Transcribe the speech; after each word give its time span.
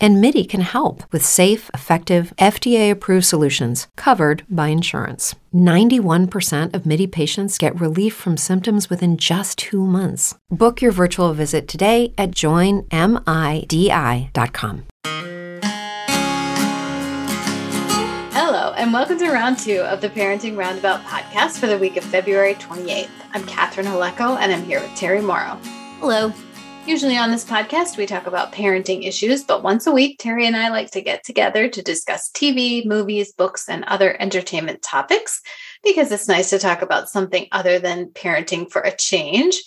And 0.00 0.20
MIDI 0.20 0.44
can 0.44 0.60
help 0.60 1.02
with 1.12 1.24
safe, 1.24 1.70
effective, 1.74 2.32
FDA 2.38 2.88
approved 2.88 3.26
solutions 3.26 3.88
covered 3.96 4.44
by 4.48 4.68
insurance. 4.68 5.34
91% 5.52 6.72
of 6.72 6.86
MIDI 6.86 7.08
patients 7.08 7.58
get 7.58 7.80
relief 7.80 8.14
from 8.14 8.36
symptoms 8.36 8.88
within 8.88 9.16
just 9.16 9.58
two 9.58 9.84
months. 9.84 10.36
Book 10.50 10.80
your 10.80 10.92
virtual 10.92 11.34
visit 11.34 11.66
today 11.66 12.14
at 12.16 12.30
joinmidi.com. 12.30 12.86
Hello, 18.30 18.72
and 18.74 18.92
welcome 18.92 19.18
to 19.18 19.30
round 19.32 19.58
two 19.58 19.80
of 19.80 20.00
the 20.00 20.08
Parenting 20.08 20.56
Roundabout 20.56 21.00
podcast 21.02 21.58
for 21.58 21.66
the 21.66 21.76
week 21.76 21.96
of 21.96 22.04
February 22.04 22.54
28th. 22.54 23.08
I'm 23.32 23.44
Catherine 23.46 23.86
Holecko, 23.88 24.38
and 24.38 24.52
I'm 24.52 24.62
here 24.62 24.80
with 24.80 24.90
Terri 24.90 25.24
Mauro. 25.24 25.58
Hello. 25.98 26.32
Usually 26.88 27.18
on 27.18 27.30
this 27.30 27.44
podcast, 27.44 27.98
we 27.98 28.06
talk 28.06 28.26
about 28.26 28.50
parenting 28.50 29.06
issues, 29.06 29.44
but 29.44 29.62
once 29.62 29.86
a 29.86 29.92
week, 29.92 30.18
Terri 30.18 30.46
and 30.46 30.56
I 30.56 30.70
like 30.70 30.90
to 30.92 31.02
get 31.02 31.22
together 31.22 31.68
to 31.68 31.82
discuss 31.82 32.30
TV, 32.30 32.86
movies, 32.86 33.30
books, 33.30 33.68
and 33.68 33.84
other 33.84 34.16
entertainment 34.18 34.80
topics 34.80 35.42
because 35.84 36.10
it's 36.10 36.28
nice 36.28 36.48
to 36.48 36.58
talk 36.58 36.80
about 36.80 37.10
something 37.10 37.46
other 37.52 37.78
than 37.78 38.06
parenting 38.06 38.72
for 38.72 38.80
a 38.80 38.96
change. 38.96 39.62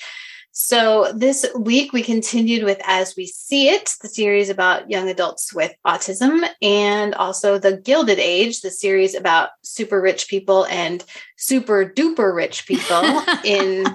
So, 0.52 1.13
this 1.13 1.45
week 1.55 1.94
we 1.94 2.02
continued 2.02 2.63
with 2.63 2.81
As 2.85 3.16
We 3.16 3.27
See 3.27 3.69
It, 3.69 3.94
the 4.02 4.09
series 4.09 4.49
about 4.49 4.89
young 4.89 5.08
adults 5.08 5.53
with 5.53 5.75
autism, 5.85 6.44
and 6.59 7.13
also 7.13 7.59
The 7.59 7.77
Gilded 7.77 8.17
Age, 8.17 8.61
the 8.61 8.72
series 8.72 9.13
about 9.13 9.49
super 9.61 10.02
rich 10.02 10.27
people 10.27 10.66
and 10.66 11.05
super 11.38 11.86
duper 11.86 12.36
rich 12.36 12.66
people 12.66 13.22
in 13.45 13.86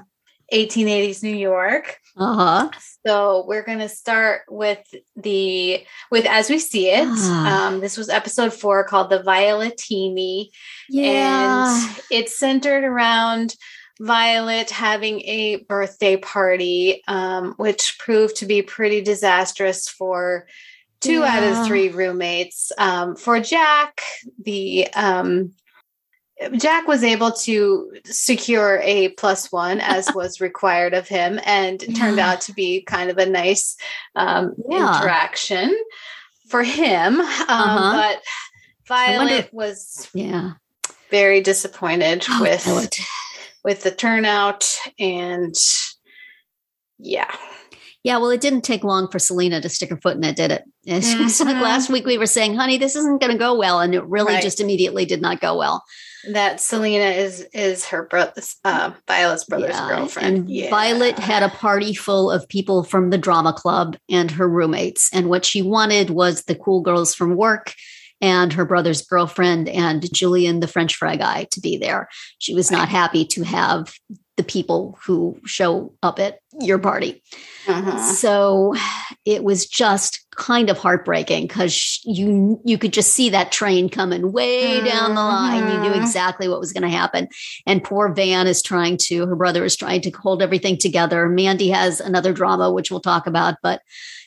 1880s 0.52 1.22
New 1.22 1.34
York. 1.36 1.98
Uh-huh. 2.16 2.70
So 3.06 3.44
we're 3.46 3.64
going 3.64 3.80
to 3.80 3.88
start 3.88 4.42
with 4.48 4.82
the 5.16 5.84
with 6.10 6.24
as 6.26 6.48
we 6.48 6.58
see 6.58 6.88
it. 6.88 7.06
Ah. 7.08 7.66
Um, 7.68 7.80
this 7.80 7.96
was 7.96 8.08
episode 8.08 8.52
four 8.52 8.84
called 8.84 9.10
the 9.10 9.22
Violetini, 9.22 10.48
Yeah. 10.88 11.76
and 11.76 12.00
it's 12.10 12.38
centered 12.38 12.84
around 12.84 13.54
Violet 14.00 14.70
having 14.70 15.20
a 15.22 15.56
birthday 15.68 16.16
party, 16.16 17.02
um, 17.08 17.54
which 17.56 17.96
proved 17.98 18.36
to 18.36 18.46
be 18.46 18.62
pretty 18.62 19.00
disastrous 19.00 19.88
for 19.88 20.46
two 21.00 21.22
out 21.22 21.42
of 21.42 21.66
three 21.66 21.88
roommates. 21.90 22.72
Um, 22.78 23.16
for 23.16 23.40
Jack, 23.40 24.00
the 24.42 24.88
um, 24.94 25.52
Jack 26.58 26.86
was 26.86 27.02
able 27.02 27.32
to 27.32 27.90
secure 28.04 28.78
a 28.82 29.08
plus 29.10 29.50
one 29.50 29.80
as 29.80 30.08
was 30.14 30.40
required 30.40 30.92
of 30.94 31.08
him, 31.08 31.40
and 31.44 31.82
it 31.82 31.94
turned 31.96 32.18
out 32.18 32.40
to 32.42 32.52
be 32.52 32.82
kind 32.82 33.10
of 33.10 33.18
a 33.18 33.26
nice 33.26 33.76
um, 34.14 34.54
Yeah. 34.68 34.98
interaction 34.98 35.74
for 36.48 36.62
him. 36.62 37.20
Um, 37.20 37.26
Uh-huh. 37.48 37.92
But 38.88 38.94
I 38.94 39.16
wonder- 39.16 39.28
Violet 39.34 39.48
was 39.52 40.08
yeah. 40.14 40.52
very 41.10 41.40
disappointed 41.40 42.24
Oh, 42.30 42.42
with 42.42 42.64
Violet. 42.64 42.98
with 43.64 43.82
the 43.82 43.90
turnout, 43.90 44.64
and 44.98 45.54
yeah, 46.98 47.34
Yeah, 48.04 48.18
well, 48.18 48.30
it 48.30 48.40
didn't 48.40 48.62
take 48.62 48.84
long 48.84 49.10
for 49.10 49.18
Selena 49.18 49.60
to 49.60 49.68
stick 49.68 49.90
her 49.90 49.96
foot 50.00 50.16
in 50.16 50.22
it, 50.22 50.36
did 50.36 50.52
it? 50.52 50.62
It's 50.84 51.12
just 51.12 51.40
like 51.40 51.56
Mhm. 51.56 51.62
last 51.62 51.90
week 51.90 52.06
we 52.06 52.18
were 52.18 52.26
saying, 52.28 52.54
honey, 52.54 52.78
this 52.78 52.94
isn't 52.94 53.20
going 53.20 53.32
to 53.32 53.38
go 53.38 53.54
well. 53.56 53.80
And 53.80 53.92
it 53.96 54.04
really 54.04 54.34
Right. 54.34 54.42
just 54.42 54.60
immediately 54.60 55.04
did 55.04 55.20
not 55.20 55.40
go 55.40 55.56
well. 55.58 55.82
That 56.32 56.60
Selena 56.60 57.04
is 57.04 57.46
is 57.52 57.86
her 57.86 58.04
brother's 58.04 58.56
uh, 58.64 58.92
Violet's 59.06 59.44
brother's 59.44 59.70
Yeah, 59.74 59.88
girlfriend. 59.88 60.36
And 60.36 60.50
yeah. 60.50 60.70
Violet 60.70 61.18
had 61.18 61.42
a 61.42 61.48
party 61.48 61.94
full 61.94 62.30
of 62.30 62.48
people 62.48 62.84
from 62.84 63.10
the 63.10 63.18
drama 63.18 63.52
club 63.52 63.96
and 64.08 64.30
her 64.30 64.48
roommates. 64.48 65.10
And 65.12 65.28
what 65.28 65.44
she 65.44 65.62
wanted 65.62 66.10
was 66.10 66.44
the 66.44 66.54
cool 66.54 66.80
girls 66.80 67.14
from 67.14 67.36
work 67.36 67.74
and 68.20 68.52
her 68.52 68.64
brother's 68.64 69.02
girlfriend 69.02 69.68
and 69.68 70.12
Julian, 70.12 70.60
the 70.60 70.68
French 70.68 70.96
fry 70.96 71.16
guy, 71.16 71.46
to 71.52 71.60
be 71.60 71.76
there. 71.76 72.08
She 72.38 72.54
was 72.54 72.70
not 72.70 72.88
happy 72.88 73.26
to 73.26 73.42
have 73.42 73.92
the 74.36 74.44
people 74.44 74.98
who 75.04 75.38
show 75.46 75.94
up 76.02 76.18
at 76.18 76.40
your 76.60 76.78
party. 76.78 77.22
Uh-huh. 77.66 77.98
So 77.98 78.74
it 79.24 79.42
was 79.42 79.66
just 79.66 80.24
kind 80.36 80.68
of 80.68 80.76
heartbreaking 80.76 81.46
because 81.46 82.00
you 82.04 82.60
you 82.64 82.76
could 82.76 82.92
just 82.92 83.14
see 83.14 83.30
that 83.30 83.50
train 83.50 83.88
coming 83.88 84.32
way 84.32 84.84
down 84.84 85.14
the 85.14 85.22
line. 85.22 85.72
You 85.72 85.80
knew 85.80 85.90
Mhm. 85.96 86.02
exactly 86.02 86.48
what 86.48 86.60
was 86.60 86.72
going 86.74 86.82
to 86.82 86.96
happen. 86.96 87.28
And 87.66 87.82
poor 87.82 88.12
Van 88.12 88.46
is 88.46 88.62
trying 88.62 88.98
to, 88.98 89.26
her 89.26 89.36
brother 89.36 89.64
is 89.64 89.74
trying 89.76 90.02
to 90.02 90.10
hold 90.10 90.42
everything 90.42 90.76
together. 90.76 91.28
Mandy 91.28 91.70
has 91.70 92.00
another 92.00 92.34
drama, 92.34 92.70
which 92.70 92.90
we'll 92.90 93.00
talk 93.00 93.26
about, 93.26 93.54
but 93.62 93.80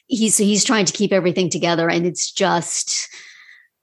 he's 0.08 0.38
he's 0.38 0.64
trying 0.66 0.86
to 0.86 0.94
keep 0.94 1.14
everything 1.14 1.50
together. 1.52 1.88
And 1.88 2.08
it's 2.08 2.32
just, 2.32 3.08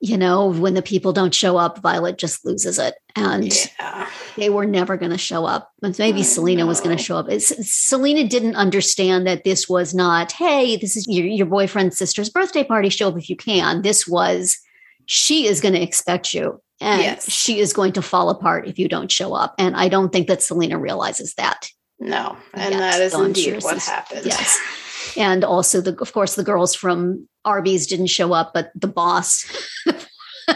you 0.01 0.17
know, 0.19 0.49
when 0.53 0.75
the 0.75 0.83
people 0.83 1.13
don't 1.13 1.35
show 1.35 1.57
up, 1.57 1.79
Violet 1.79 2.19
just 2.19 2.45
loses 2.45 2.79
it. 2.79 2.95
And 3.15 3.51
Yeah. 3.79 4.09
they 4.37 4.51
were 4.51 4.67
never 4.67 4.97
going 4.99 5.13
to 5.13 5.19
show 5.19 5.47
up. 5.47 5.73
But 5.81 5.99
Maybe 5.99 6.21
I 6.21 6.23
Selena 6.23 6.67
was 6.67 6.81
going 6.81 6.97
to 6.97 7.03
show 7.03 7.17
up. 7.17 7.31
It's, 7.31 7.53
Selena 7.71 8.29
didn't 8.29 8.57
understand 8.57 9.27
that 9.27 9.45
this 9.45 9.69
was 9.69 9.95
not, 9.95 10.33
hey, 10.33 10.77
this 10.77 10.97
is 10.97 11.07
your, 11.09 11.25
your 11.27 11.47
boyfriend's 11.47 11.97
sister's 11.97 12.29
birthday 12.29 12.63
party. 12.63 12.91
Show 12.91 13.09
up 13.09 13.17
if 13.17 13.31
you 13.31 13.37
can. 13.37 13.81
This 13.83 14.07
was, 14.07 14.59
she 15.07 15.47
is 15.47 15.61
going 15.63 15.75
to 15.75 15.83
expect 15.83 16.35
you. 16.35 16.61
And 16.79 17.01
Yes. 17.01 17.31
she 17.33 17.59
is 17.61 17.73
going 17.73 17.93
to 17.95 18.03
fall 18.03 18.29
apart 18.29 18.69
if 18.69 18.79
you 18.79 18.89
don't 18.89 19.11
show 19.11 19.33
up. 19.33 19.55
And 19.59 19.75
I 19.77 19.89
don't 19.89 20.13
think 20.13 20.29
that 20.29 20.43
Selena 20.43 20.79
realizes 20.79 21.33
that. 21.35 21.71
No, 21.99 22.37
and 22.53 22.73
Yet, 22.75 22.79
that 22.81 23.01
is 23.01 23.15
I'm 23.15 23.25
indeed 23.27 23.63
what 23.65 23.79
happened. 23.79 24.27
Yes. 24.27 24.59
And 25.17 25.45
also, 25.45 25.81
the 25.81 25.97
of 26.01 26.13
course, 26.13 26.35
the 26.37 26.45
girls 26.45 26.75
from 26.75 27.29
Arby's 27.45 27.87
didn't 27.87 28.07
show 28.07 28.33
up, 28.33 28.53
but 28.55 28.71
the 28.75 28.89
boss 28.89 29.45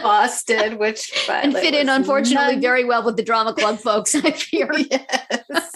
Boss 0.01 0.43
did, 0.43 0.79
which 0.79 1.11
and 1.29 1.53
fit 1.53 1.73
in, 1.73 1.89
unfortunately, 1.89 2.53
none- 2.53 2.61
very 2.61 2.85
well 2.85 3.03
with 3.03 3.17
the 3.17 3.23
drama 3.23 3.53
club 3.53 3.77
folks, 3.79 4.15
I 4.15 4.31
fear. 4.31 4.69
yes. 4.89 5.75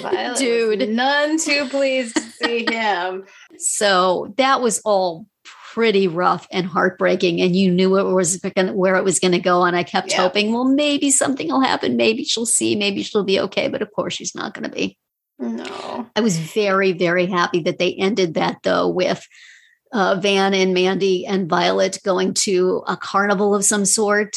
Violet 0.00 0.38
Dude. 0.38 0.88
none 0.90 1.38
too 1.38 1.68
pleased 1.68 2.16
to 2.16 2.22
see 2.22 2.66
him. 2.70 3.24
So 3.58 4.34
that 4.36 4.60
was 4.60 4.80
all 4.84 5.26
pretty 5.72 6.06
rough 6.08 6.46
and 6.50 6.66
heartbreaking. 6.66 7.40
And 7.40 7.54
you 7.54 7.70
knew 7.70 7.96
it 7.98 8.12
was 8.12 8.36
gonna, 8.38 8.72
where 8.72 8.96
it 8.96 9.04
was 9.04 9.20
going 9.20 9.32
to 9.32 9.38
go. 9.38 9.62
And 9.64 9.76
I 9.76 9.82
kept 9.84 10.10
Yeah. 10.10 10.22
hoping, 10.22 10.52
well, 10.52 10.64
maybe 10.64 11.10
something 11.10 11.48
will 11.48 11.60
happen. 11.60 11.96
Maybe 11.96 12.24
she'll 12.24 12.46
see. 12.46 12.74
Maybe 12.76 13.02
she'll 13.02 13.24
be 13.24 13.40
okay. 13.40 13.68
But 13.68 13.82
of 13.82 13.90
course, 13.92 14.14
she's 14.14 14.34
not 14.34 14.54
going 14.54 14.64
to 14.68 14.74
be. 14.74 14.98
No. 15.38 16.06
I 16.16 16.20
was 16.20 16.38
very, 16.38 16.92
very 16.92 17.26
happy 17.26 17.60
that 17.60 17.78
they 17.78 17.94
ended 17.94 18.34
that 18.34 18.58
though 18.62 18.88
with 18.88 19.26
uh, 19.92 20.16
Van 20.20 20.54
and 20.54 20.74
Mandy 20.74 21.26
and 21.26 21.48
Violet 21.48 21.98
going 22.04 22.34
to 22.34 22.82
a 22.86 22.96
carnival 22.96 23.54
of 23.54 23.64
some 23.64 23.84
sort. 23.84 24.36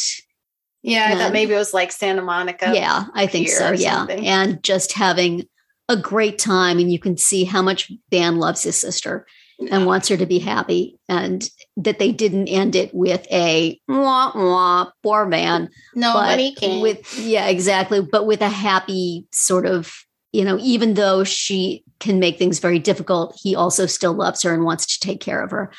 Yeah, 0.82 1.10
I 1.12 1.16
thought 1.16 1.34
maybe 1.34 1.54
it 1.54 1.58
was 1.58 1.74
like 1.74 1.92
Santa 1.92 2.22
Monica. 2.22 2.72
yeah, 2.74 3.06
I 3.14 3.28
think 3.28 3.50
so. 3.50 3.72
Yeah. 3.72 3.98
something. 3.98 4.26
And 4.26 4.64
just 4.64 4.94
having 4.94 5.46
a 5.90 5.98
great 5.98 6.38
time. 6.40 6.80
And 6.80 6.92
you 6.92 7.00
can 7.00 7.18
see 7.18 7.44
how 7.44 7.62
much 7.62 7.92
Van 8.12 8.38
loves 8.38 8.64
his 8.64 8.80
sister. 8.80 9.26
and 9.72 9.86
wants 9.86 10.08
her 10.08 10.16
to 10.16 10.26
be 10.26 10.40
happy 10.40 10.98
and 11.10 11.50
that 11.76 12.00
they 12.00 12.14
didn't 12.14 12.48
end 12.48 12.78
it 12.78 12.94
with 12.94 13.28
a 13.30 13.78
wah 13.90 14.31
wah 14.34 14.90
poor 15.04 15.26
man 15.26 15.70
Nobody 15.94 16.56
but 16.62 16.80
with 16.80 17.20
yeah 17.20 17.48
exactly 17.48 18.02
but 18.02 18.26
with 18.26 18.42
a 18.42 18.48
happy 18.48 19.28
sort 19.34 19.66
of 19.66 20.06
you 20.31 20.44
know 20.44 20.57
even 20.62 20.94
though 20.94 21.23
she 21.23 21.84
can 22.00 22.19
make 22.19 22.38
things 22.38 22.59
very 22.59 22.79
difficult 22.79 23.38
he 23.41 23.56
also 23.56 23.85
still 23.85 24.13
loves 24.13 24.41
her 24.44 24.53
and 24.53 24.63
wants 24.63 24.85
to 24.85 25.00
take 25.00 25.19
care 25.19 25.41
of 25.41 25.51
her 25.51 25.72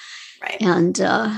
right. 0.42 0.60
and 0.60 1.00
uh 1.00 1.34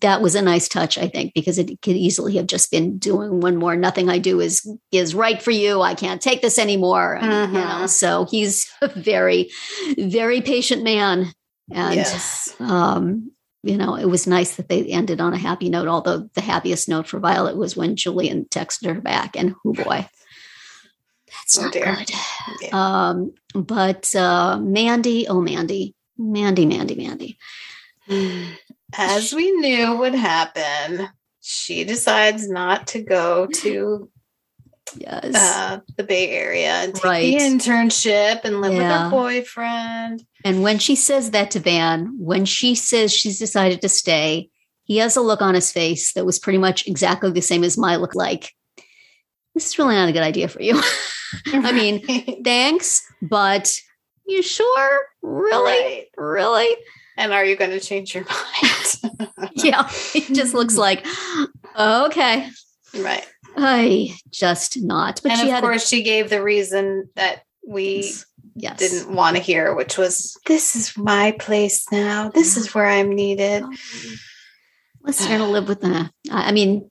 that 0.00 0.22
was 0.22 0.34
a 0.36 0.42
nice 0.42 0.68
touch 0.68 0.96
i 0.98 1.08
think 1.08 1.32
because 1.34 1.58
it 1.58 1.80
could 1.82 1.96
easily 1.96 2.36
have 2.36 2.46
just 2.46 2.70
been 2.70 2.96
doing 2.98 3.40
one 3.40 3.56
more 3.56 3.74
nothing 3.74 4.08
i 4.08 4.18
do 4.18 4.40
is 4.40 4.68
is 4.92 5.14
right 5.14 5.42
for 5.42 5.50
you 5.50 5.80
i 5.82 5.94
can't 5.94 6.22
take 6.22 6.42
this 6.42 6.58
anymore 6.58 7.16
and, 7.16 7.52
you 7.52 7.58
know 7.58 7.66
Mhm. 7.66 7.88
so 7.88 8.26
he's 8.30 8.70
a 8.82 8.88
very 8.88 9.50
very 9.98 10.40
patient 10.40 10.84
man 10.84 11.32
and 11.72 11.94
yes. 11.94 12.54
um, 12.60 13.30
you 13.62 13.76
know, 13.76 13.94
it 13.94 14.06
was 14.06 14.26
nice 14.26 14.56
that 14.56 14.68
they 14.68 14.84
ended 14.86 15.20
on 15.20 15.34
a 15.34 15.38
happy 15.38 15.68
note. 15.68 15.88
Although 15.88 16.30
the 16.34 16.40
happiest 16.40 16.88
note 16.88 17.06
for 17.06 17.20
Violet 17.20 17.56
was 17.56 17.76
when 17.76 17.96
Julian 17.96 18.46
texted 18.46 18.86
her 18.94 19.00
back, 19.00 19.36
and 19.36 19.54
oh 19.66 19.72
boy, 19.74 20.08
that's 21.32 21.58
Oh, 21.58 21.62
not 21.62 21.72
dear. 21.72 21.96
good. 21.96 22.10
Yeah. 22.62 22.68
Um, 22.72 23.32
but 23.54 24.14
uh, 24.14 24.58
Mandy, 24.60 25.26
oh 25.28 25.40
Mandy, 25.40 25.94
Mandy, 26.18 26.66
Mandy, 26.66 26.94
Mandy. 26.94 27.38
As 28.96 29.32
we 29.32 29.50
knew 29.52 29.96
would 29.96 30.14
happen, 30.14 31.08
she 31.40 31.84
decides 31.84 32.48
not 32.48 32.88
to 32.88 33.02
go 33.02 33.46
to 33.46 34.10
yes. 34.96 35.34
uh, 35.34 35.80
the 35.96 36.02
Bay 36.04 36.30
Area 36.30 36.72
and 36.72 36.94
take 36.94 37.04
Right. 37.04 37.38
the 37.38 37.44
internship 37.44 38.40
and 38.44 38.60
live 38.60 38.72
with 38.72 38.82
her 38.82 39.10
boyfriend. 39.10 40.24
And 40.44 40.62
when 40.62 40.78
she 40.78 40.96
says 40.96 41.30
that 41.30 41.52
to 41.52 41.60
Van, 41.60 42.16
when 42.18 42.44
she 42.44 42.74
says 42.74 43.12
she's 43.12 43.38
decided 43.38 43.80
to 43.82 43.88
stay, 43.88 44.50
he 44.84 44.96
has 44.96 45.16
a 45.16 45.20
look 45.20 45.40
on 45.40 45.54
his 45.54 45.70
face 45.70 46.12
that 46.14 46.26
was 46.26 46.40
pretty 46.40 46.58
much 46.58 46.86
exactly 46.88 47.30
the 47.30 47.40
same 47.40 47.62
as 47.62 47.78
my 47.78 47.94
look 47.96 48.16
like. 48.16 48.52
This 49.54 49.66
is 49.66 49.78
really 49.78 49.94
not 49.94 50.08
a 50.08 50.12
good 50.12 50.22
idea 50.22 50.48
for 50.48 50.62
you. 50.62 50.80
I 51.46 51.72
mean, 51.72 52.44
thanks, 52.44 53.02
but 53.22 53.70
you 54.26 54.42
sure? 54.42 55.06
Really? 55.22 55.72
Right. 55.72 56.06
Really? 56.16 56.76
And 57.16 57.32
are 57.32 57.44
you 57.44 57.56
going 57.56 57.72
to 57.72 57.80
change 57.80 58.14
your 58.14 58.24
mind? 58.30 59.28
Yeah. 59.54 59.90
It 60.14 60.32
just 60.32 60.54
looks 60.54 60.76
like, 60.76 61.06
okay. 61.78 62.48
right. 62.96 63.28
I 63.56 64.16
just 64.30 64.80
not. 64.80 65.20
But 65.22 65.32
and 65.32 65.50
of 65.50 65.60
course, 65.60 65.88
she 65.88 66.02
gave 66.02 66.30
the 66.30 66.42
reason 66.42 67.08
that 67.16 67.42
we 67.66 68.12
yes. 68.54 68.78
didn't 68.78 69.14
want 69.14 69.36
to 69.36 69.42
hear, 69.42 69.74
which 69.74 69.98
was, 69.98 70.38
"This 70.46 70.76
is 70.76 70.96
my 70.96 71.32
place 71.32 71.84
now. 71.90 72.30
This 72.30 72.56
is 72.56 72.74
where 72.74 72.86
I'm 72.86 73.14
needed." 73.14 73.64
Um, 73.64 73.76
let's 75.02 75.28
learn 75.28 75.40
to 75.40 75.46
live 75.46 75.68
with 75.68 75.80
that. 75.80 76.10
I 76.30 76.52
mean, 76.52 76.88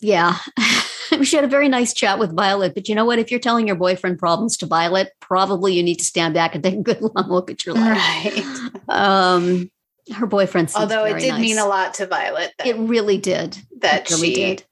yeah. 0.00 0.36
she 1.22 1.36
had 1.36 1.44
a 1.44 1.48
very 1.48 1.68
nice 1.68 1.92
chat 1.94 2.18
with 2.18 2.34
Violet, 2.34 2.74
but 2.74 2.88
you 2.88 2.94
know 2.94 3.04
what? 3.04 3.18
If 3.18 3.30
you're 3.30 3.40
telling 3.40 3.66
your 3.66 3.76
boyfriend 3.76 4.18
problems 4.18 4.56
to 4.58 4.66
Violet, 4.66 5.12
probably 5.20 5.74
you 5.74 5.82
need 5.82 5.96
to 5.98 6.04
stand 6.04 6.34
back 6.34 6.54
and 6.54 6.62
take 6.64 6.74
a 6.74 6.82
good 6.82 7.00
long 7.14 7.28
look 7.28 7.50
at 7.50 7.64
your 7.66 7.74
life. 7.74 8.36
Right. 8.36 8.88
Um, 8.88 9.70
her 10.14 10.26
boyfriend, 10.26 10.70
Although 10.74 11.04
it 11.04 11.20
did 11.20 11.28
nice. 11.30 11.40
mean 11.40 11.58
a 11.58 11.66
lot 11.66 11.94
to 11.94 12.06
Violet 12.06 12.52
that, 12.58 12.66
It 12.66 12.76
really 12.76 13.18
did. 13.18 13.58
that 13.78 14.10
really 14.10 14.28
she 14.28 14.34
did. 14.34 14.64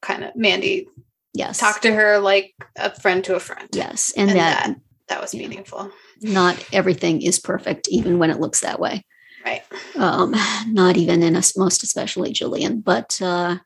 kind 0.00 0.24
of 0.24 0.36
Mandy 0.36 0.88
Yes. 1.34 1.58
talked 1.58 1.82
to 1.82 1.92
her 1.94 2.18
like 2.18 2.52
a 2.76 2.94
friend 3.00 3.24
to 3.24 3.34
a 3.34 3.40
friend. 3.40 3.68
Yes, 3.72 4.12
and, 4.16 4.30
And 4.30 4.38
that, 4.38 4.66
that- 4.66 4.76
That 5.08 5.20
was 5.22 5.34
meaningful. 5.34 5.90
not 6.20 6.62
everything 6.72 7.22
is 7.22 7.38
perfect, 7.38 7.88
even 7.88 8.18
when 8.18 8.30
it 8.30 8.40
looks 8.40 8.60
that 8.60 8.78
way. 8.80 9.04
Right. 9.44 9.62
um, 9.96 10.34
not 10.68 10.96
even 10.96 11.22
in 11.22 11.34
us, 11.34 11.56
most 11.56 11.82
especially 11.82 12.32
Julian, 12.32 12.80
but 12.80 13.20
uh, 13.20 13.56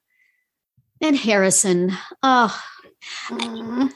and 1.01 1.17
Harrison. 1.17 1.93
Oh, 2.23 2.57
Mhm. 3.29 3.93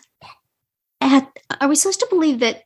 had, 1.00 1.26
are 1.60 1.68
we 1.68 1.74
supposed 1.74 2.00
to 2.00 2.06
believe 2.10 2.40
that 2.40 2.62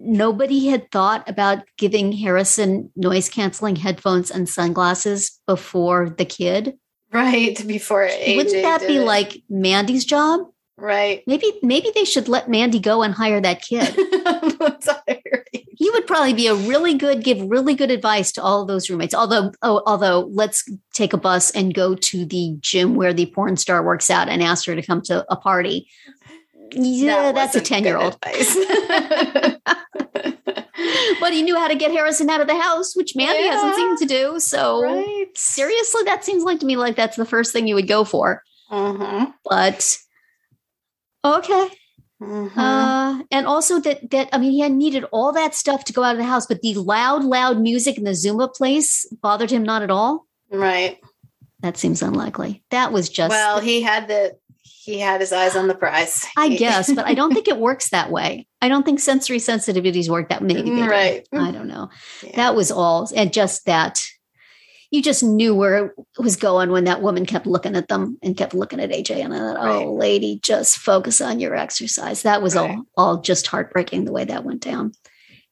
nobody 0.00 0.66
had 0.66 0.90
thought 0.90 1.28
about 1.28 1.64
giving 1.78 2.12
Harrison 2.12 2.90
noise 2.96 3.28
canceling 3.28 3.76
headphones 3.76 4.30
and 4.30 4.48
sunglasses 4.48 5.38
before 5.46 6.10
the 6.10 6.24
kid? 6.24 6.74
Right. 7.12 7.56
Before 7.66 8.06
AJ 8.08 8.36
Wouldn't 8.36 8.62
that 8.62 8.80
be 8.88 8.96
it. 8.96 9.04
like 9.06 9.42
Mandy's 9.48 10.04
job? 10.04 10.40
Right? 10.76 11.22
Maybe 11.26 11.52
maybe 11.62 11.90
they 11.94 12.04
should 12.04 12.28
let 12.28 12.48
Mandy 12.48 12.78
go 12.80 13.02
and 13.02 13.14
hire 13.14 13.40
that 13.40 13.62
kid. 13.62 13.96
He 15.76 15.90
would 15.90 16.06
probably 16.06 16.32
be 16.32 16.46
a 16.46 16.54
really 16.54 16.94
good 16.94 17.22
give 17.24 17.40
really 17.42 17.74
good 17.74 17.90
advice 17.90 18.30
to 18.32 18.42
all 18.42 18.64
those 18.64 18.88
roommates 18.88 19.12
although 19.12 19.50
oh, 19.62 19.82
although 19.86 20.30
let's 20.32 20.64
take 20.94 21.12
a 21.12 21.16
bus 21.18 21.50
and 21.50 21.74
go 21.74 21.94
to 21.96 22.24
the 22.24 22.56
gym 22.60 22.94
where 22.94 23.12
the 23.12 23.26
porn 23.26 23.56
star 23.56 23.82
works 23.82 24.08
out 24.08 24.28
and 24.28 24.42
ask 24.42 24.66
her 24.66 24.74
to 24.76 24.82
come 24.82 25.02
to 25.02 25.26
a 25.30 25.36
party 25.36 25.86
yeah 26.72 27.32
That 27.32 27.34
that's 27.34 27.56
a 27.56 27.60
10 27.60 27.84
year 27.84 27.96
old 27.98 28.18
good 28.20 28.30
advice. 28.30 28.54
but 31.20 31.32
he 31.32 31.42
knew 31.42 31.56
how 31.56 31.68
to 31.68 31.74
get 31.74 31.90
harrison 31.90 32.30
out 32.30 32.40
of 32.40 32.46
the 32.46 32.58
house 32.58 32.94
which 32.96 33.14
mandy 33.16 33.42
hasn't 33.46 33.72
Yeah. 33.72 33.76
seemed 33.76 33.98
to 33.98 34.06
do 34.06 34.40
so 34.40 34.82
right. 34.82 35.26
seriously 35.34 36.02
that 36.04 36.24
seems 36.24 36.44
like 36.44 36.60
to 36.60 36.66
me 36.66 36.76
like 36.76 36.96
that's 36.96 37.16
the 37.16 37.26
first 37.26 37.52
thing 37.52 37.66
you 37.66 37.74
would 37.74 37.88
go 37.88 38.04
for 38.04 38.42
Mhm. 38.70 39.34
but 39.44 39.96
okay 41.24 41.68
Mhm. 42.22 42.56
Uh, 42.56 43.22
and 43.32 43.46
also 43.46 43.80
that 43.80 44.10
that 44.12 44.28
I 44.32 44.38
mean, 44.38 44.52
he 44.52 44.60
had 44.60 44.72
needed 44.72 45.04
all 45.12 45.32
that 45.32 45.54
stuff 45.54 45.84
to 45.84 45.92
go 45.92 46.02
out 46.04 46.12
of 46.12 46.18
the 46.18 46.24
house, 46.24 46.46
but 46.46 46.62
the 46.62 46.74
loud, 46.74 47.24
loud 47.24 47.60
music 47.60 47.98
in 47.98 48.04
the 48.04 48.12
Zumba 48.12 48.54
place 48.54 49.04
bothered 49.20 49.50
him 49.50 49.62
not 49.64 49.82
at 49.82 49.90
all. 49.90 50.24
right. 50.50 50.98
That 51.60 51.76
seems 51.76 52.02
unlikely. 52.02 52.62
That 52.70 52.92
was 52.92 53.08
just 53.08 53.30
well, 53.30 53.58
he 53.60 53.82
had 53.82 54.06
the 54.08 54.36
he 54.62 54.98
had 55.00 55.20
his 55.20 55.32
eyes 55.32 55.56
on 55.56 55.66
the 55.66 55.74
prize. 55.74 56.24
I 56.36 56.50
guess, 56.50 56.92
but 56.92 57.04
I 57.06 57.14
don't 57.14 57.32
think 57.34 57.48
it 57.48 57.58
works 57.68 57.90
that 57.90 58.10
way. 58.10 58.46
I 58.62 58.68
don't 58.68 58.84
think 58.84 59.00
sensory 59.00 59.38
sensitivities 59.38 60.08
work 60.08 60.28
that 60.28 60.42
maybe. 60.42 60.70
Right. 60.70 61.26
I 61.32 61.50
don't 61.50 61.68
know. 61.68 61.88
Yeah. 62.22 62.36
That 62.36 62.54
was 62.54 62.70
all, 62.70 63.08
and 63.16 63.32
just 63.32 63.66
that 63.66 64.00
you 64.94 65.02
just 65.02 65.24
knew 65.24 65.56
where 65.56 65.86
it 65.86 65.92
was 66.18 66.36
going 66.36 66.70
when 66.70 66.84
that 66.84 67.02
woman 67.02 67.26
kept 67.26 67.48
looking 67.48 67.74
at 67.74 67.88
them 67.88 68.16
and 68.22 68.36
kept 68.36 68.54
looking 68.54 68.78
at 68.78 68.90
AJ. 68.90 69.24
And 69.24 69.34
I 69.34 69.38
thought, 69.38 69.56
oh, 69.58 69.64
Right. 69.64 69.84
oh, 69.86 69.92
lady, 69.92 70.38
just 70.40 70.78
focus 70.78 71.20
on 71.20 71.40
your 71.40 71.56
exercise. 71.56 72.22
That 72.22 72.42
was 72.42 72.54
Right. 72.54 72.78
all, 72.96 73.16
all 73.16 73.20
just 73.20 73.48
heartbreaking 73.48 74.04
the 74.04 74.12
way 74.12 74.24
that 74.24 74.44
went 74.44 74.62
down. 74.62 74.92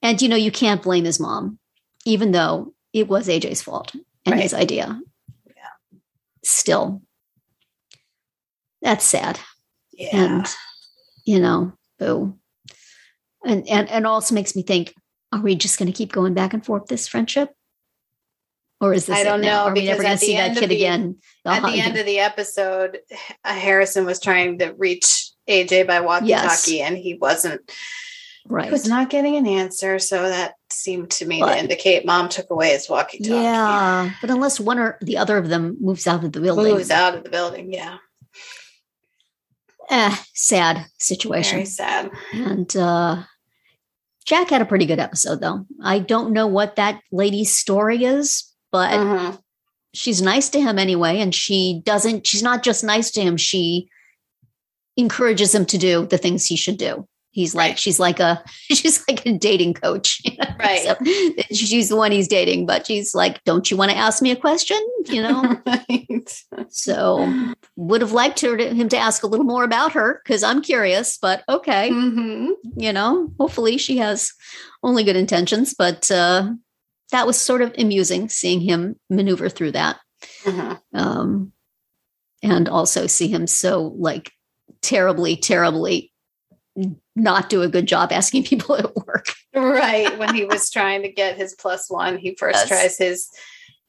And 0.01 0.23
you 0.23 0.29
know, 0.29 0.37
you 0.37 0.53
can't 0.53 0.81
blame 0.81 1.05
his 1.05 1.19
mom, 1.19 1.59
even 2.05 2.31
though 2.31 2.73
it 2.93 3.09
was 3.09 3.27
AJ's 3.27 3.63
fault 3.63 3.93
and 4.25 4.41
his 4.41 4.55
idea. 4.55 5.01
Yeah. 5.45 5.99
Still, 6.45 7.03
that's 8.81 9.05
sad 9.05 9.41
yeah. 9.93 10.17
and 10.17 10.47
you 11.25 11.41
know 11.41 11.73
boo 11.99 12.37
and 13.45 13.67
and 13.69 13.89
and 13.89 14.07
also 14.07 14.35
makes 14.35 14.55
me 14.57 14.63
think 14.63 14.95
are 15.33 15.41
we 15.41 15.55
just 15.55 15.79
going 15.79 15.91
to 15.91 15.97
keep 15.97 16.13
going 16.13 16.35
back 16.35 16.53
and 16.53 16.65
forth 16.65 16.87
this 16.87 17.09
friendship 17.09 17.51
or 18.83 18.93
is 18.93 19.07
this 19.07 19.17
I 19.19 19.23
don't 19.25 19.41
now? 19.41 19.65
know, 19.65 19.71
are 19.71 19.75
we 19.75 19.87
never 19.87 20.03
going 20.03 20.19
to 20.19 20.19
see 20.19 20.37
that 20.37 20.57
kid 20.57 20.69
the- 20.71 20.75
again 20.77 21.17
At 21.47 21.63
the 21.63 21.81
end 21.81 21.97
of 21.97 22.05
the 22.05 22.19
episode, 22.19 22.99
Harrison 23.45 24.05
was 24.05 24.21
trying 24.21 24.59
to 24.59 24.73
reach 24.73 25.31
AJ 25.49 25.87
by 25.87 26.01
walkie-talkie, 26.01 26.81
and 26.83 26.97
he 26.99 27.15
wasn't. 27.15 27.61
right 28.49 28.67
He 28.67 28.71
was 28.71 28.87
not 28.89 29.09
getting 29.11 29.37
an 29.37 29.47
answer, 29.47 29.99
so 29.99 30.29
that 30.29 30.55
seemed 30.71 31.11
to 31.13 31.27
me 31.27 31.41
But- 31.41 31.55
to 31.55 31.59
indicate 31.61 32.05
mom 32.05 32.29
took 32.29 32.51
away 32.51 32.71
his 32.73 32.89
walkie-talkie. 32.89 33.33
yeah 33.35 34.11
but 34.21 34.31
unless 34.31 34.59
one 34.61 34.79
or 34.79 34.99
the 35.01 35.17
other 35.19 35.37
of 35.39 35.49
them 35.49 35.77
moves 35.81 36.07
out 36.07 36.25
of 36.25 36.33
the 36.33 36.41
building 36.41 36.73
moves 36.75 36.91
out 36.91 37.15
of 37.15 37.23
the 37.25 37.31
building. 37.31 37.73
Yeah, 37.73 37.99
eh, 39.91 40.17
sad 40.35 40.87
situation 40.99 41.57
very 41.59 41.67
sad. 41.67 42.11
and 42.33 42.75
uh 42.77 43.23
jack 44.25 44.49
had 44.51 44.63
a 44.63 44.67
pretty 44.67 44.87
good 44.87 44.99
episode 45.01 45.41
though 45.41 45.67
i 45.83 45.99
don't 45.99 46.33
know 46.33 46.47
what 46.47 46.77
that 46.77 47.01
lady's 47.11 47.55
story 47.55 48.05
is 48.05 48.45
but 48.73 48.91
Mhm. 48.91 49.39
she's 49.95 50.21
nice 50.23 50.49
to 50.51 50.61
him 50.61 50.79
anyway 50.79 51.21
and 51.21 51.35
she 51.35 51.83
doesn't 51.85 52.27
she's 52.27 52.43
not 52.43 52.63
just 52.63 52.83
nice 52.83 53.11
to 53.13 53.21
him 53.21 53.37
she 53.37 53.89
encourages 54.97 55.55
him 55.55 55.65
to 55.67 55.79
do 55.79 56.07
the 56.07 56.19
things 56.19 56.47
he 56.47 56.57
should 56.57 56.77
do 56.79 57.07
he's 57.31 57.55
like 57.55 57.71
Right. 57.71 57.79
she's 57.79 57.99
like 57.99 58.21
a 58.21 58.43
she's 58.71 59.03
like 59.09 59.25
a 59.27 59.33
dating 59.39 59.75
coach 59.75 60.21
Right. 60.59 60.81
Except 60.85 61.55
she's 61.55 61.89
the 61.89 61.97
one 61.97 62.13
he's 62.13 62.29
dating 62.29 62.67
but 62.67 62.87
she's 62.87 63.15
like 63.15 63.43
don't 63.45 63.71
you 63.71 63.77
want 63.77 63.91
to 63.91 63.97
ask 63.97 64.23
me 64.23 64.31
a 64.31 64.37
question 64.37 64.79
you 65.07 65.23
know 65.23 65.57
right. 65.67 66.45
so 66.69 67.27
would 67.77 68.01
have 68.03 68.13
liked 68.13 68.41
her 68.41 68.57
to, 68.57 68.75
him 68.75 68.89
to 68.91 68.99
ask 68.99 69.23
a 69.23 69.27
little 69.27 69.47
more 69.47 69.65
about 69.65 69.93
her 69.93 70.21
because 70.25 70.43
i'm 70.43 70.61
curious 70.63 71.17
but 71.19 71.43
okay 71.49 71.91
Mhm. 71.91 72.51
you 72.77 72.93
know 72.93 73.33
hopefully 73.41 73.79
she 73.79 73.97
has 73.99 74.31
only 74.83 75.03
good 75.05 75.17
intentions 75.17 75.75
but 75.77 76.11
uh 76.11 76.51
that 77.13 77.27
was 77.27 77.41
sort 77.41 77.63
of 77.63 77.73
amusing 77.79 78.29
seeing 78.29 78.61
him 78.61 78.97
maneuver 79.09 79.49
through 79.49 79.73
that 79.73 80.01
Mhm. 80.45 80.81
um, 80.95 81.53
and 82.43 82.69
also 82.69 83.07
see 83.07 83.29
him 83.29 83.47
so 83.47 83.95
like 83.97 84.31
terribly, 84.83 85.37
terribly 85.37 86.13
not 87.15 87.49
do 87.51 87.63
a 87.63 87.69
good 87.69 87.87
job 87.87 88.11
asking 88.13 88.45
people 88.53 88.75
at 88.77 88.95
work. 88.97 89.27
Right. 89.55 90.19
When 90.19 90.35
he 90.35 90.45
was 90.55 90.71
trying 90.71 91.03
to 91.03 91.13
get 91.13 91.37
his 91.37 91.55
plus 91.55 91.89
one, 91.91 92.19
he 92.19 92.35
first 92.37 92.59
Yes. 92.61 92.69
tries 92.69 92.99
his 92.99 93.29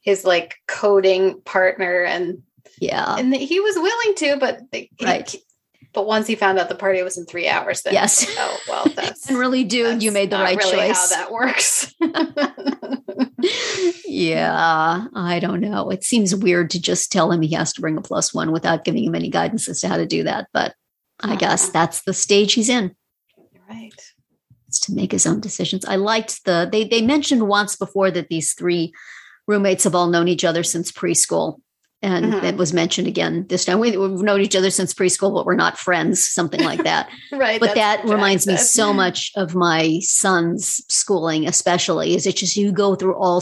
his 0.02 0.26
like 0.26 0.56
coding 0.68 1.42
partner, 1.46 2.04
and 2.04 2.44
Yeah. 2.80 3.16
and 3.18 3.34
he 3.34 3.60
was 3.62 3.76
willing 3.76 4.16
to, 4.18 4.36
but 4.38 4.60
he- 4.72 4.90
Right. 5.02 5.34
But 5.94 6.06
once 6.08 6.28
he 6.28 6.36
found 6.36 6.60
out 6.60 6.70
the 6.70 6.76
party 6.76 7.02
was 7.04 7.18
in 7.18 7.26
three 7.26 7.48
hours, 7.48 7.82
then 7.84 7.94
Yes. 7.94 8.26
oh 8.38 8.58
well, 8.68 8.86
that's 8.96 9.30
And 9.30 9.38
really, 9.38 9.64
dude, 9.64 10.02
you 10.04 10.12
made 10.12 10.30
the 10.30 10.38
not 10.38 10.44
right 10.44 10.58
really 10.58 10.72
choice. 10.72 11.14
How 11.14 11.18
that 11.18 11.32
works? 11.32 11.94
yeah, 14.06 15.06
I 15.14 15.40
don't 15.40 15.62
know. 15.62 15.90
It 15.90 16.04
seems 16.04 16.36
weird 16.36 16.70
to 16.72 16.82
just 16.82 17.12
tell 17.12 17.32
him 17.32 17.42
he 17.42 17.54
has 17.56 17.74
to 17.74 17.82
bring 17.82 17.98
a 17.98 18.02
plus 18.02 18.34
one 18.34 18.52
without 18.52 18.86
giving 18.86 19.04
him 19.04 19.16
any 19.16 19.30
guidance 19.30 19.68
as 19.68 19.80
to 19.82 19.88
how 19.88 19.98
to 19.98 20.06
do 20.06 20.24
that. 20.24 20.48
But 20.54 20.74
I 21.20 21.36
guess 21.36 21.64
Uh-huh. 21.64 21.72
that's 21.74 22.04
the 22.04 22.14
stage 22.14 22.54
he's 22.54 22.70
in. 22.70 22.96
right. 23.70 23.92
is 24.70 24.80
to 24.82 24.94
make 24.94 25.12
his 25.12 25.26
own 25.26 25.40
decisions. 25.40 25.86
I 25.86 25.96
liked 25.98 26.46
the 26.46 26.68
they 26.72 26.84
they 26.84 27.02
mentioned 27.02 27.48
once 27.48 27.76
before 27.76 28.12
that 28.12 28.30
these 28.30 28.54
three 28.54 28.94
roommates 29.48 29.84
have 29.84 29.96
all 29.96 30.08
known 30.08 30.28
each 30.28 30.46
other 30.46 30.64
since 30.64 30.92
preschool. 30.92 31.60
And 32.04 32.26
Mhm. 32.34 32.44
it 32.44 32.58
was 32.58 32.74
mentioned 32.74 33.08
again 33.08 33.46
this 33.48 33.64
time. 33.66 33.80
We, 33.80 33.96
we've 33.98 34.22
known 34.22 34.42
each 34.42 34.56
other 34.58 34.70
since 34.70 34.94
preschool, 34.94 35.34
but 35.34 35.46
we're 35.46 35.56
not 35.56 35.78
friends, 35.80 36.28
something 36.28 36.62
like 36.64 36.84
that. 36.84 37.08
Right. 37.32 37.60
but 37.62 37.76
that 37.76 38.04
reminds 38.04 38.46
me 38.46 38.58
so 38.58 38.92
much 38.94 39.32
of 39.36 39.56
my 39.56 40.00
son's 40.02 40.82
schooling, 40.90 41.48
especially. 41.48 42.14
Is 42.16 42.28
it 42.28 42.36
just 42.36 42.58
you 42.58 42.72
go 42.72 42.96
through 42.96 43.16
all 43.16 43.42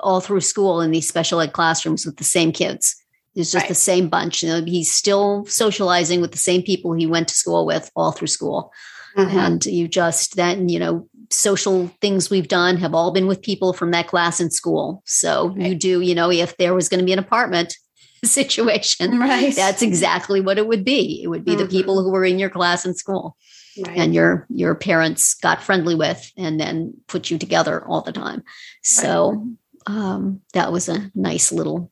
all 0.00 0.20
through 0.20 0.40
school 0.40 0.80
in 0.80 0.90
these 0.90 1.06
special 1.08 1.40
ed 1.40 1.52
classrooms 1.52 2.06
with 2.06 2.16
the 2.16 2.24
same 2.24 2.50
kids, 2.52 2.96
It's 3.34 3.50
just 3.50 3.62
Right. 3.64 3.68
the 3.68 3.74
same 3.74 4.08
bunch. 4.08 4.42
You 4.42 4.48
know, 4.50 4.64
he's 4.64 4.90
still 4.92 5.44
socializing 5.48 6.20
with 6.20 6.32
the 6.32 6.38
same 6.50 6.62
people 6.62 6.92
he 6.92 7.06
went 7.06 7.28
to 7.28 7.34
school 7.34 7.64
with 7.66 7.90
all 7.96 8.12
through 8.12 8.28
school. 8.28 8.70
Mhm. 9.16 9.34
And 9.46 9.66
you 9.66 9.88
just 9.88 10.36
then, 10.36 10.68
you 10.68 10.78
know, 10.78 11.08
social 11.30 11.90
things 12.02 12.28
we've 12.30 12.48
done 12.48 12.76
have 12.78 12.94
all 12.94 13.10
been 13.10 13.26
with 13.26 13.40
people 13.42 13.72
from 13.72 13.90
that 13.92 14.06
class 14.08 14.38
in 14.40 14.50
school. 14.50 15.02
So 15.06 15.54
you 15.58 15.74
do, 15.74 16.00
you 16.02 16.14
know, 16.14 16.30
if 16.30 16.56
there 16.58 16.74
was 16.74 16.88
going 16.90 17.00
to 17.00 17.06
be 17.06 17.12
an 17.14 17.18
apartment 17.18 17.74
situation, 18.24 19.18
Right. 19.18 19.54
that's 19.54 19.82
exactly 19.82 20.40
what 20.40 20.58
it 20.58 20.66
would 20.66 20.84
be. 20.84 21.20
It 21.22 21.28
would 21.28 21.44
be 21.44 21.56
the 21.56 21.64
Mhm. 21.64 21.70
people 21.70 22.02
who 22.02 22.10
were 22.10 22.24
in 22.24 22.38
your 22.38 22.50
class 22.50 22.84
in 22.86 22.94
school 22.94 23.36
Right. 23.84 23.96
and 23.98 24.14
your 24.14 24.46
your 24.48 24.74
parents 24.74 25.34
got 25.34 25.62
friendly 25.62 25.94
with 25.94 26.30
and 26.36 26.60
then 26.60 26.94
put 27.08 27.30
you 27.30 27.38
together 27.38 27.84
all 27.86 28.02
the 28.02 28.12
time. 28.12 28.44
So 28.82 29.48
um, 29.86 30.40
that 30.52 30.70
was 30.70 30.88
a 30.88 31.10
nice 31.14 31.50
little 31.50 31.90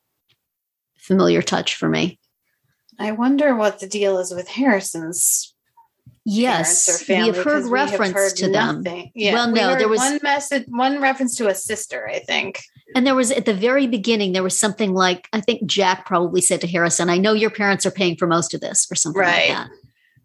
familiar 0.97 1.41
touch 1.41 1.75
for 1.75 1.89
me. 1.89 2.19
I 2.99 3.11
wonder 3.11 3.55
what 3.55 3.79
the 3.79 3.87
deal 3.87 4.17
is 4.19 4.31
with 4.33 4.47
Harrison's 4.47 5.50
Yes, 6.23 7.03
we 7.09 7.15
have 7.15 7.35
heard 7.37 7.63
we 7.65 7.79
have 7.79 7.89
reference 7.91 8.13
heard 8.13 8.35
to 8.37 8.49
them. 8.51 8.83
Yeah. 9.15 9.33
Well, 9.33 9.51
no, 9.51 9.69
heard 9.69 9.79
there 9.79 9.87
was- 9.89 9.99
one 9.99 10.19
message, 10.21 10.65
one 10.67 11.01
reference 11.01 11.35
to 11.37 11.47
a 11.47 11.55
sister, 11.55 12.07
I 12.07 12.19
think. 12.19 12.61
And 12.95 13.07
there 13.07 13.15
was 13.15 13.31
at 13.31 13.45
the 13.45 13.53
very 13.53 13.87
beginning, 13.87 14.33
there 14.33 14.43
was 14.43 14.59
something 14.59 14.93
like 14.93 15.27
I 15.33 15.41
think 15.41 15.65
Jack 15.65 16.05
probably 16.05 16.41
said 16.41 16.61
to 16.61 16.67
Harrison, 16.67 17.09
I 17.09 17.17
know 17.17 17.33
your 17.33 17.49
parents 17.49 17.85
are 17.85 17.91
paying 17.91 18.17
for 18.17 18.27
most 18.27 18.53
of 18.53 18.61
this 18.61 18.87
or 18.91 18.95
something 18.95 19.19
Right. 19.19 19.49
like 19.49 19.57
that. 19.57 19.69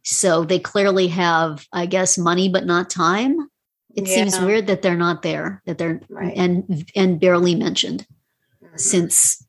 So 0.03 0.45
they 0.45 0.59
clearly 0.59 1.09
have, 1.09 1.67
I 1.73 1.87
guess, 1.87 2.19
money 2.19 2.49
but 2.49 2.67
not 2.67 2.91
time. 2.91 3.49
It 3.95 4.07
seems 4.07 4.39
weird 4.39 4.67
that 4.67 4.83
they're 4.83 4.95
not 4.97 5.23
there, 5.23 5.63
that 5.65 5.79
they're 5.79 6.01
Right. 6.11 6.35
and 6.37 6.85
and 6.95 7.19
barely 7.19 7.55
mentioned 7.55 8.07
Mhm. 8.63 8.79
since 8.79 9.43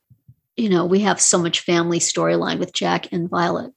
you 0.55 0.69
know 0.69 0.85
we 0.85 0.99
have 1.01 1.19
so 1.19 1.37
much 1.37 1.59
family 1.59 1.99
storyline 1.99 2.57
with 2.57 2.71
Jack 2.71 3.11
and 3.11 3.29
Violet. 3.29 3.71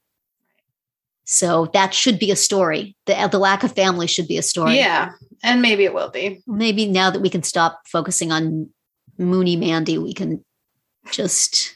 So 1.31 1.67
that 1.71 1.93
should 1.93 2.19
be 2.19 2.29
a 2.29 2.35
story. 2.35 2.93
The 3.05 3.29
the 3.31 3.39
lack 3.39 3.63
of 3.63 3.71
family 3.71 4.05
should 4.05 4.27
be 4.27 4.37
a 4.37 4.41
story. 4.41 4.75
Yeah. 4.75 5.13
And 5.41 5.61
maybe 5.61 5.85
it 5.85 5.93
will 5.93 6.09
be. 6.09 6.43
Maybe 6.45 6.85
now 6.85 7.09
that 7.09 7.21
we 7.21 7.29
can 7.29 7.41
stop 7.41 7.81
focusing 7.87 8.33
on 8.33 8.69
Mooney 9.17 9.55
Mandy, 9.55 9.97
we 9.97 10.13
can 10.13 10.43
just 11.09 11.73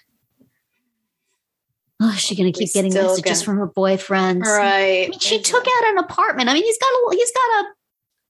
Oh, 2.02 2.10
is 2.10 2.20
she 2.20 2.36
gonna 2.36 2.52
keep 2.52 2.74
getting 2.74 2.92
still 2.92 3.08
messages 3.12 3.24
gonna- 3.24 3.46
from 3.46 3.58
her 3.58 3.70
boyfriends? 3.70 4.42
Right. 4.44 5.06
I 5.06 5.10
mean, 5.10 5.20
she 5.20 5.42
took 5.42 5.66
out 5.66 5.86
an 5.92 6.00
apartment. 6.00 6.50
I 6.50 6.54
mean, 6.54 6.64
he's 6.64 6.78
got 6.78 6.88
a 6.88 7.16
he's 7.16 7.32
got 7.32 7.50
a 7.64 7.68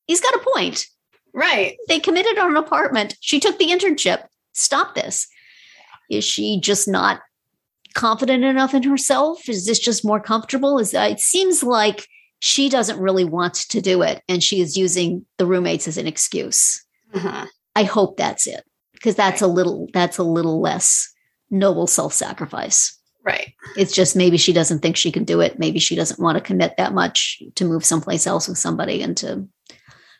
he's 0.05 0.21
got 0.21 0.35
a 0.35 0.45
point. 0.53 0.85
Right. 1.33 1.75
They 1.87 1.99
committed 1.99 2.37
on 2.37 2.51
an 2.51 2.57
apartment. 2.57 3.17
She 3.19 3.39
took 3.39 3.57
the 3.57 3.69
internship. 3.69 4.27
Stop 4.53 4.93
this. 4.93 5.27
Is 6.07 6.23
she 6.23 6.59
just 6.61 6.87
not 6.87 7.21
confident 7.95 8.43
enough 8.43 8.73
in 8.75 8.83
herself? 8.83 9.49
Is 9.49 9.65
this 9.65 9.79
just 9.79 10.05
more 10.05 10.19
comfortable? 10.19 10.77
Is 10.77 10.93
it 10.93 11.19
seems 11.19 11.63
like 11.63 12.07
she 12.39 12.69
doesn't 12.69 12.99
really 12.99 13.25
want 13.25 13.55
to 13.55 13.81
do 13.81 14.03
it, 14.03 14.21
and 14.29 14.43
she 14.43 14.61
is 14.61 14.77
using 14.77 15.25
the 15.37 15.47
roommates 15.47 15.87
as 15.87 15.97
an 15.97 16.05
excuse. 16.05 16.83
Mhm. 17.15 17.47
I 17.75 17.83
hope 17.83 18.17
that's 18.17 18.45
it 18.45 18.63
because 18.93 19.15
that's 19.15 19.41
a 19.41 19.47
little 19.47 19.87
that's 19.93 20.17
a 20.17 20.23
little 20.23 20.61
less 20.61 21.11
noble 21.49 21.87
self-sacrifice. 21.87 22.97
Right. 23.23 23.53
It's 23.75 23.93
just 23.93 24.15
maybe 24.15 24.37
she 24.37 24.53
doesn't 24.53 24.79
think 24.79 24.95
she 24.97 25.11
can 25.11 25.23
do 25.23 25.41
it. 25.41 25.57
Maybe 25.57 25.79
she 25.79 25.95
doesn't 25.95 26.19
want 26.19 26.37
to 26.37 26.43
commit 26.43 26.75
that 26.77 26.93
much 26.93 27.41
to 27.55 27.65
move 27.65 27.83
someplace 27.83 28.27
else 28.27 28.47
with 28.47 28.57
somebody 28.59 29.01
and 29.01 29.17
to 29.17 29.47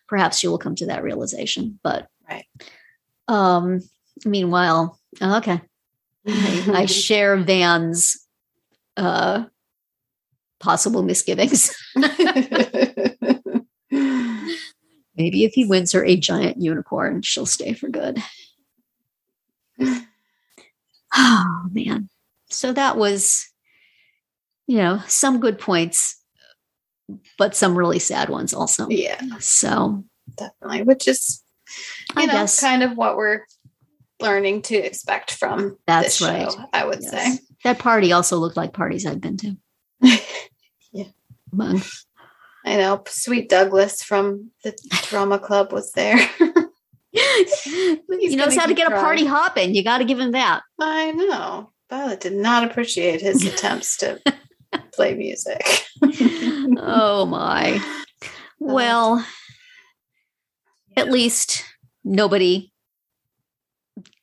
perhaps 0.08 0.39
she 0.39 0.48
will 0.48 0.58
come 0.58 0.75
to 0.75 0.88
that 0.88 1.03
realization. 1.03 1.79
But 1.84 2.08
Right. 2.27 2.46
um 3.27 3.82
meanwhile, 4.25 5.00
okay. 5.22 5.62
I, 6.27 6.86
share 6.86 7.38
Van's 7.38 8.17
uh 8.98 9.46
possible 10.60 11.03
misgivings. 11.03 11.75
Maybe 15.17 15.46
if 15.46 15.53
he 15.53 15.65
wins 15.65 15.91
her 15.94 16.03
a 16.03 16.17
giant 16.17 16.62
unicorn, 16.62 17.22
she'll 17.22 17.46
stay 17.46 17.74
for 17.74 17.88
good. 17.88 18.22
Oh 21.15 21.67
man. 21.72 22.10
So 22.50 22.74
that 22.74 22.98
was, 22.98 23.48
you 24.67 24.77
know, 24.77 25.01
some 25.08 25.39
good 25.39 25.58
points, 25.60 26.22
but 27.38 27.55
some 27.55 27.77
really 27.77 28.00
sad 28.00 28.29
ones 28.29 28.53
also. 28.53 28.88
yeah, 28.89 29.22
So 29.39 30.03
definitely. 30.36 30.84
Which 30.84 31.08
is, 31.08 31.41
you 32.15 32.24
I 32.24 32.25
know, 32.25 32.34
guess 32.34 32.60
kind 32.60 32.84
of 32.84 32.98
what 32.98 33.15
we're 33.15 33.46
learning 34.25 34.63
to 34.63 34.75
expect 34.75 35.32
from 35.32 35.77
That's 35.86 36.20
this 36.20 36.27
right. 36.27 36.51
show, 36.51 36.65
I 36.74 36.86
would 36.86 37.00
yes. 37.01 37.39
that 37.63 37.79
party 37.79 38.12
also 38.12 38.38
looked 38.38 38.58
like 38.58 38.74
parties 38.74 39.05
I've 39.05 39.22
been 39.22 39.38
to. 39.38 39.58
yeah. 40.91 41.05
Among 41.53 41.82
I 42.65 42.77
know. 42.77 43.03
Sweet 43.08 43.48
Douglas 43.48 44.01
from 44.01 44.50
the 44.63 44.75
drama 45.03 45.38
club 45.38 45.72
was 45.72 45.91
there. 45.91 46.17
he 47.12 48.36
knows 48.36 48.55
how 48.55 48.65
to 48.65 48.74
get 48.74 48.91
a 48.91 48.96
party 48.96 49.25
hopping. 49.25 49.75
You 49.75 49.84
got 49.84 50.00
to 50.00 50.05
give 50.05 50.20
him 50.20 50.32
that. 50.32 50.63
I 50.79 51.12
know. 51.12 51.72
Violet 51.89 52.22
did 52.22 52.34
not 52.34 52.70
appreciate 52.70 53.22
his 53.22 53.46
attempts 53.53 53.98
to 53.98 54.20
play 54.94 55.13
music. 55.13 55.62
oh 56.77 57.27
my. 57.27 57.79
Well, 58.60 59.24
at 60.98 61.12
least 61.12 61.63
nobody 62.03 62.72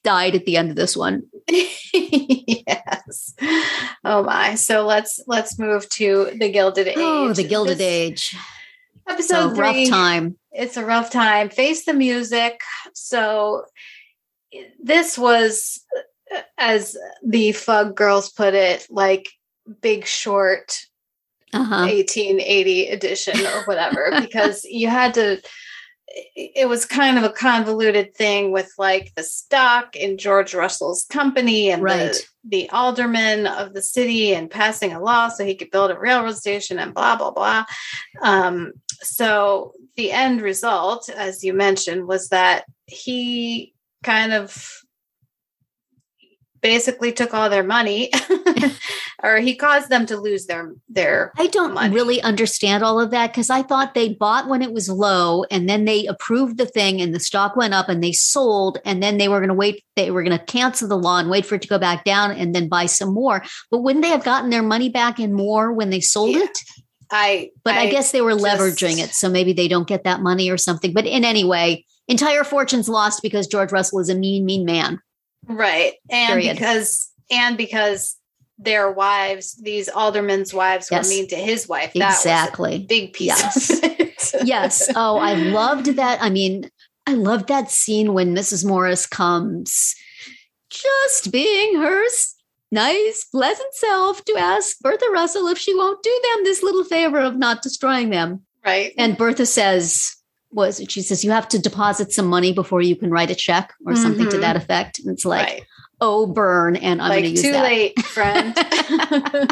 died 0.04 0.34
at 0.34 0.44
the 0.46 0.56
end 0.56 0.70
of 0.70 0.76
this 0.76 0.96
one. 0.96 1.22
yes. 1.48 3.34
Oh 4.04 4.22
my. 4.22 4.54
So 4.54 4.84
let's 4.86 5.20
let's 5.26 5.58
move 5.58 5.88
to 5.90 6.30
the 6.38 6.50
Gilded 6.50 6.88
Age. 6.88 6.94
Oh, 6.98 7.32
the 7.32 7.44
Gilded 7.44 7.78
This 7.78 7.86
Age. 7.86 8.36
It's 9.08 9.30
a 9.30 9.36
Episode 9.36 9.58
rough 9.58 9.74
three. 9.74 9.88
time. 9.88 10.36
It's 10.52 10.76
a 10.76 10.84
rough 10.84 11.10
time. 11.10 11.48
Face 11.50 11.84
the 11.84 11.94
music. 11.94 12.60
So 12.94 13.64
this 14.82 15.16
was, 15.18 15.80
uh, 16.34 16.40
as 16.58 16.96
the 17.26 17.52
Fug 17.52 17.96
girls 17.96 18.30
put 18.30 18.54
it, 18.54 18.86
like 18.90 19.28
Big 19.80 20.06
Short 20.06 20.78
Uh-huh. 21.52 21.86
1880 21.86 22.88
edition 22.88 23.38
or 23.46 23.64
whatever 23.64 24.10
because 24.20 24.64
you 24.64 24.88
had 24.88 25.14
to 25.14 25.40
it 26.34 26.68
was 26.68 26.84
kind 26.84 27.18
of 27.18 27.24
a 27.24 27.30
convoluted 27.30 28.14
thing 28.14 28.52
with 28.52 28.70
like 28.78 29.12
the 29.16 29.22
stock 29.22 29.96
in 29.96 30.18
George 30.18 30.54
Russell's 30.54 31.04
company 31.04 31.70
and 31.70 31.82
Right. 31.82 32.12
the, 32.44 32.66
the 32.66 32.70
alderman 32.70 33.46
of 33.46 33.72
the 33.72 33.82
city 33.82 34.34
and 34.34 34.50
passing 34.50 34.92
a 34.92 35.00
law 35.00 35.28
so 35.28 35.44
he 35.44 35.54
could 35.54 35.70
build 35.70 35.90
a 35.90 35.98
railroad 35.98 36.36
station 36.36 36.78
and 36.78 36.94
blah 36.94 37.16
blah 37.16 37.30
blah. 37.30 37.64
Um, 38.22 38.72
so 39.00 39.72
the 39.96 40.12
end 40.12 40.40
result, 40.40 41.08
as 41.08 41.42
you 41.44 41.54
mentioned, 41.54 42.06
was 42.06 42.28
that 42.28 42.64
he 42.86 43.74
kind 44.02 44.32
of 44.32 44.82
basically 46.62 47.12
took 47.12 47.34
all 47.34 47.50
their 47.50 47.62
money 47.64 48.10
or 49.22 49.36
he 49.38 49.54
caused 49.56 49.88
them 49.88 50.06
to 50.06 50.16
lose 50.16 50.46
their 50.46 50.72
their 50.88 51.32
I 51.36 51.46
don't 51.48 51.74
money. 51.74 51.94
really 51.94 52.22
understand 52.22 52.82
all 52.84 53.00
of 53.00 53.10
that 53.10 53.32
because 53.32 53.50
I 53.50 53.62
thought 53.62 53.94
they 53.94 54.10
bought 54.14 54.48
when 54.48 54.62
it 54.62 54.72
was 54.72 54.88
low 54.88 55.44
and 55.50 55.68
then 55.68 55.84
they 55.84 56.06
approved 56.06 56.56
the 56.58 56.66
thing 56.66 57.00
and 57.00 57.14
the 57.14 57.20
stock 57.20 57.56
went 57.56 57.74
up 57.74 57.88
and 57.88 58.02
they 58.02 58.12
sold 58.12 58.78
and 58.84 59.02
then 59.02 59.18
they 59.18 59.28
were 59.28 59.38
going 59.40 59.48
to 59.48 59.54
wait 59.54 59.82
they 59.96 60.10
were 60.10 60.22
going 60.22 60.38
to 60.38 60.44
cancel 60.44 60.88
the 60.88 60.96
law 60.98 61.18
and 61.18 61.28
wait 61.30 61.44
for 61.46 61.56
it 61.56 61.62
to 61.62 61.68
go 61.68 61.78
back 61.78 62.04
down 62.04 62.30
and 62.30 62.54
then 62.54 62.68
buy 62.68 62.86
some 62.86 63.12
more 63.12 63.42
but 63.70 63.78
wouldn't 63.82 64.02
they 64.04 64.10
have 64.10 64.24
gotten 64.24 64.50
their 64.50 64.62
money 64.62 64.88
back 64.88 65.18
in 65.18 65.32
more 65.32 65.72
when 65.72 65.90
they 65.90 66.00
sold 66.00 66.30
Yeah. 66.30 66.44
it 66.44 66.58
I 67.10 67.50
but 67.64 67.74
I, 67.74 67.90
guess 67.90 68.12
they 68.12 68.22
were 68.22 68.32
just- 68.32 68.44
leveraging 68.44 68.98
it 68.98 69.10
so 69.14 69.28
maybe 69.28 69.52
they 69.52 69.68
don't 69.68 69.88
get 69.88 70.04
that 70.04 70.20
money 70.20 70.50
or 70.50 70.56
something 70.56 70.92
but 70.92 71.06
in 71.06 71.24
any 71.24 71.44
way 71.44 71.84
entire 72.08 72.44
fortunes 72.44 72.88
lost 72.88 73.20
because 73.22 73.46
George 73.46 73.72
Russell 73.72 73.98
is 74.00 74.08
a 74.08 74.14
mean 74.14 74.44
mean 74.44 74.64
man 74.64 75.00
right 75.48 75.94
and 76.10 76.28
Period. 76.40 76.56
because 76.56 77.10
and 77.30 77.56
because 77.56 78.16
their 78.58 78.92
wives 78.92 79.54
these 79.62 79.88
aldermen's 79.88 80.54
wives 80.54 80.88
Yes. 80.90 81.06
were 81.06 81.10
mean 81.10 81.28
to 81.28 81.36
his 81.36 81.68
wife 81.68 81.92
that 81.94 82.10
exactly 82.16 82.78
big 82.88 83.12
piece 83.12 83.26
Yes. 83.28 84.34
yes. 84.44 84.90
Oh, 84.96 85.16
I 85.18 85.34
loved 85.34 85.86
that. 85.96 86.22
I 86.22 86.30
mean, 86.30 86.70
I 87.06 87.14
loved 87.14 87.48
that 87.48 87.70
scene 87.70 88.14
when 88.14 88.34
Mrs. 88.36 88.64
Morris 88.64 89.04
comes 89.06 89.94
just 90.70 91.32
being 91.32 91.76
her 91.76 92.04
nice, 92.70 93.24
pleasant 93.24 93.74
self 93.74 94.24
to 94.24 94.36
ask 94.38 94.78
Bertha 94.80 95.06
Russell 95.12 95.48
if 95.48 95.58
she 95.58 95.74
won't 95.74 96.02
do 96.02 96.20
them 96.34 96.44
this 96.44 96.62
little 96.62 96.84
favor 96.84 97.18
of 97.18 97.36
not 97.36 97.62
destroying 97.62 98.10
them. 98.10 98.42
right 98.64 98.92
And 98.96 99.18
Bertha 99.18 99.44
says, 99.44 100.14
was 100.52 100.80
it? 100.80 100.90
She 100.90 101.02
says, 101.02 101.24
you 101.24 101.30
have 101.30 101.48
to 101.48 101.58
deposit 101.58 102.12
some 102.12 102.26
money 102.26 102.52
before 102.52 102.82
you 102.82 102.96
can 102.96 103.10
write 103.10 103.30
a 103.30 103.34
check 103.34 103.72
or 103.86 103.96
something 103.96 104.28
to 104.30 104.36
Mhm. 104.36 104.40
that 104.40 104.56
effect. 104.56 104.98
And 104.98 105.08
it's 105.10 105.24
like, 105.24 105.46
right 105.48 105.66
oh 106.04 106.26
burn, 106.26 106.74
and 106.74 107.00
I'm 107.00 107.10
like 107.10 107.22
going 107.22 107.32
to 107.32 107.40
use 107.40 107.42
too 107.42 107.52
that. 107.52 107.62
late, 107.62 107.96
friend. 108.06 108.58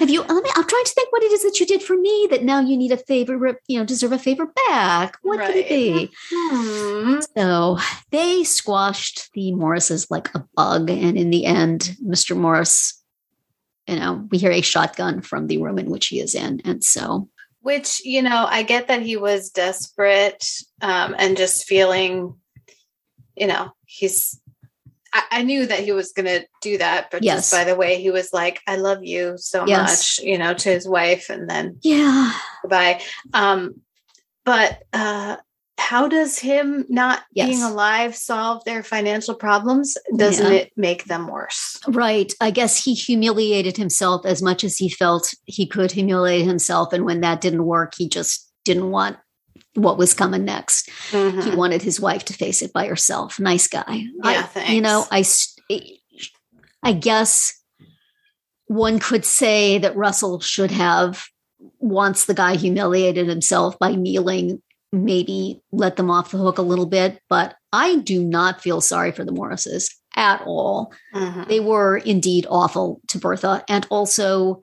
Have 0.00 0.10
you? 0.10 0.22
Let 0.22 0.42
me, 0.42 0.50
I'm 0.56 0.66
trying 0.66 0.84
to 0.84 0.92
think 0.92 1.12
what 1.12 1.22
it 1.22 1.30
is 1.30 1.42
that 1.44 1.60
you 1.60 1.66
did 1.66 1.82
for 1.84 1.96
me 1.96 2.26
that 2.30 2.42
now 2.42 2.58
you 2.60 2.76
need 2.76 2.90
a 2.90 2.96
favor. 2.96 3.58
You 3.68 3.78
know, 3.78 3.84
deserve 3.84 4.10
a 4.10 4.18
favor 4.18 4.46
back. 4.68 5.18
What 5.22 5.38
could 5.46 5.54
it 5.54 5.70
Right. 5.70 6.10
be? 6.10 6.12
Hmm. 6.34 7.20
So 7.36 7.78
they 8.10 8.42
squashed 8.42 9.30
the 9.34 9.52
Morrises 9.52 10.10
like 10.10 10.34
a 10.34 10.44
bug, 10.56 10.90
and 10.90 11.16
in 11.16 11.30
the 11.30 11.44
end, 11.46 11.96
Mr. 12.04 12.36
Morris. 12.36 12.98
You 13.88 13.96
know, 14.00 14.28
we 14.30 14.38
hear 14.38 14.52
a 14.52 14.60
shotgun 14.62 15.22
from 15.22 15.48
the 15.48 15.58
room 15.58 15.78
in 15.78 15.90
which 15.90 16.06
he 16.08 16.20
is 16.20 16.34
in, 16.34 16.60
and 16.64 16.82
so 16.84 17.28
Which, 17.62 18.04
you 18.04 18.22
know, 18.22 18.44
I 18.48 18.62
get 18.62 18.88
that 18.88 19.02
he 19.02 19.16
was 19.16 19.50
desperate 19.50 20.44
um, 20.80 21.14
and 21.16 21.36
just 21.36 21.64
feeling, 21.66 22.34
you 23.36 23.46
know, 23.46 23.72
he's. 23.86 24.38
I, 25.14 25.22
I 25.30 25.42
knew 25.42 25.66
that 25.66 25.80
he 25.80 25.92
was 25.92 26.12
going 26.12 26.26
to 26.26 26.46
do 26.60 26.78
that, 26.78 27.10
but 27.10 27.22
Yes. 27.22 27.50
just 27.50 27.52
by 27.52 27.64
the 27.64 27.76
way 27.76 28.00
he 28.00 28.10
was 28.10 28.32
like, 28.32 28.60
"I 28.66 28.76
love 28.76 29.04
you 29.04 29.34
so 29.36 29.64
Yes. 29.66 30.18
much," 30.18 30.26
you 30.26 30.38
know, 30.38 30.54
to 30.54 30.68
his 30.68 30.88
wife, 30.88 31.30
and 31.30 31.48
then 31.48 31.78
yeah, 31.82 32.32
goodbye. 32.62 33.00
Um, 33.32 33.82
but 34.44 34.82
uh, 34.92 35.36
how 35.78 36.08
does 36.08 36.38
him 36.38 36.84
not 36.88 37.22
being 37.34 37.62
alive 37.62 38.14
solve 38.16 38.64
their 38.64 38.82
financial 38.82 39.34
problems? 39.34 39.96
Doesn't 40.16 40.46
Yeah. 40.52 40.58
it 40.60 40.72
make 40.76 41.04
them 41.04 41.28
worse? 41.28 41.78
Right. 41.88 42.32
I 42.40 42.50
guess 42.50 42.82
he 42.82 42.94
humiliated 42.94 43.76
himself 43.76 44.24
as 44.24 44.42
much 44.42 44.64
as 44.64 44.76
he 44.76 44.88
felt 44.88 45.34
he 45.44 45.66
could 45.66 45.90
humiliate 45.92 46.46
himself. 46.46 46.92
And 46.92 47.04
when 47.04 47.20
that 47.22 47.40
didn't 47.40 47.64
work, 47.64 47.94
he 47.96 48.08
just 48.08 48.50
didn't 48.64 48.90
want 48.90 49.16
what 49.74 49.98
was 49.98 50.12
coming 50.14 50.44
next. 50.44 50.88
He 51.10 51.16
Mhm. 51.16 51.56
wanted 51.56 51.82
his 51.82 51.98
wife 51.98 52.24
to 52.26 52.32
face 52.34 52.60
it 52.62 52.72
by 52.72 52.86
herself. 52.86 53.40
Nice 53.40 53.66
guy. 53.68 54.04
Yeah, 54.24 54.46
I, 54.54 54.72
You 54.72 54.82
know, 54.82 55.06
I, 55.10 55.24
I, 56.82 56.92
guess 56.92 57.54
one 58.66 58.98
could 58.98 59.24
say 59.24 59.78
that 59.78 59.96
Russell 59.96 60.40
should 60.40 60.70
have, 60.70 61.24
once 61.78 62.26
the 62.26 62.34
guy 62.34 62.56
humiliated 62.56 63.28
himself 63.28 63.78
by 63.78 63.94
kneeling, 63.94 64.62
maybe 64.92 65.60
let 65.72 65.96
them 65.96 66.10
off 66.10 66.30
the 66.30 66.38
hook 66.38 66.58
a 66.58 66.62
little 66.62 66.86
bit. 66.86 67.20
But 67.28 67.54
I 67.72 67.96
do 67.96 68.22
not 68.22 68.60
feel 68.60 68.80
sorry 68.80 69.10
for 69.12 69.24
the 69.24 69.32
Morrises 69.32 69.88
at 70.14 70.42
all 70.44 70.92
Mhm. 71.14 71.48
they 71.48 71.58
were 71.58 71.96
indeed 71.96 72.46
awful 72.50 73.00
to 73.08 73.18
Bertha. 73.18 73.64
And 73.68 73.86
also, 73.90 74.60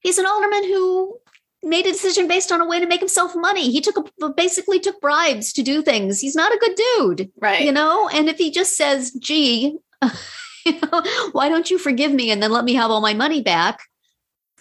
he's 0.00 0.16
an 0.16 0.24
alderman 0.26 0.64
who 0.64 1.18
made 1.62 1.84
a 1.86 1.92
decision 1.92 2.26
based 2.28 2.50
on 2.50 2.60
a 2.62 2.66
way 2.66 2.80
to 2.80 2.86
make 2.86 3.00
himself 3.00 3.34
money. 3.36 3.70
He 3.70 3.80
took 3.82 3.98
a, 4.22 4.28
basically 4.30 4.80
took 4.80 5.00
bribes 5.02 5.52
to 5.52 5.62
do 5.62 5.82
things. 5.82 6.20
He's 6.20 6.34
not 6.36 6.52
a 6.52 6.58
good 6.58 6.74
dude, 6.76 7.30
Right. 7.40 7.62
you 7.64 7.72
know. 7.72 8.08
And 8.08 8.28
if 8.28 8.38
he 8.38 8.50
just 8.50 8.76
says, 8.76 9.10
"Gee, 9.10 9.76
you 10.64 10.72
know, 10.80 11.02
why 11.32 11.48
don't 11.50 11.70
you 11.70 11.76
forgive 11.76 12.12
me 12.12 12.30
and 12.30 12.42
then 12.42 12.52
let 12.52 12.64
me 12.64 12.74
have 12.74 12.90
all 12.90 13.00
my 13.02 13.12
money 13.12 13.42
back?" 13.42 13.80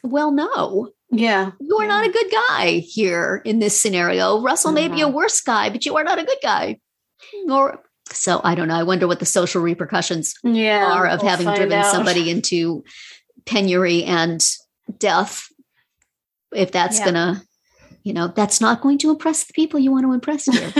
Well, 0.03 0.31
no, 0.31 0.89
yeah. 1.11 1.51
you 1.59 1.77
are 1.77 1.83
Yeah. 1.83 1.87
not 1.89 2.05
a 2.07 2.11
good 2.11 2.31
guy 2.31 2.79
here 2.79 3.41
in 3.45 3.59
this 3.59 3.79
scenario. 3.79 4.41
Russell 4.41 4.71
may 4.71 4.87
be 4.87 5.01
a 5.01 5.07
worse 5.07 5.41
guy, 5.41 5.69
but 5.69 5.85
you 5.85 5.95
are 5.97 6.03
not 6.03 6.19
a 6.19 6.23
good 6.23 6.37
guy. 6.43 6.79
Or 7.49 7.81
so 8.11 8.41
I 8.43 8.55
don't 8.55 8.67
know. 8.67 8.75
I 8.75 8.83
wonder 8.83 9.07
what 9.07 9.19
the 9.19 9.25
social 9.25 9.61
repercussions 9.61 10.33
Yeah. 10.43 10.85
are 10.91 11.07
of 11.07 11.21
we'll 11.21 11.29
having 11.31 11.47
driven 11.53 11.79
out. 11.79 11.91
somebody 11.91 12.29
into 12.29 12.83
penury 13.45 14.03
and 14.03 14.45
death 14.97 15.47
if 16.53 16.71
that's 16.71 16.99
Yeah. 16.99 17.05
gonna 17.05 17.41
you 18.03 18.13
know 18.13 18.27
that's 18.33 18.61
not 18.61 18.79
going 18.81 18.97
to 18.99 19.09
impress 19.09 19.43
the 19.45 19.53
people 19.53 19.79
you 19.81 19.91
want 19.91 20.05
to 20.05 20.13
impress 20.13 20.45
here 20.45 20.71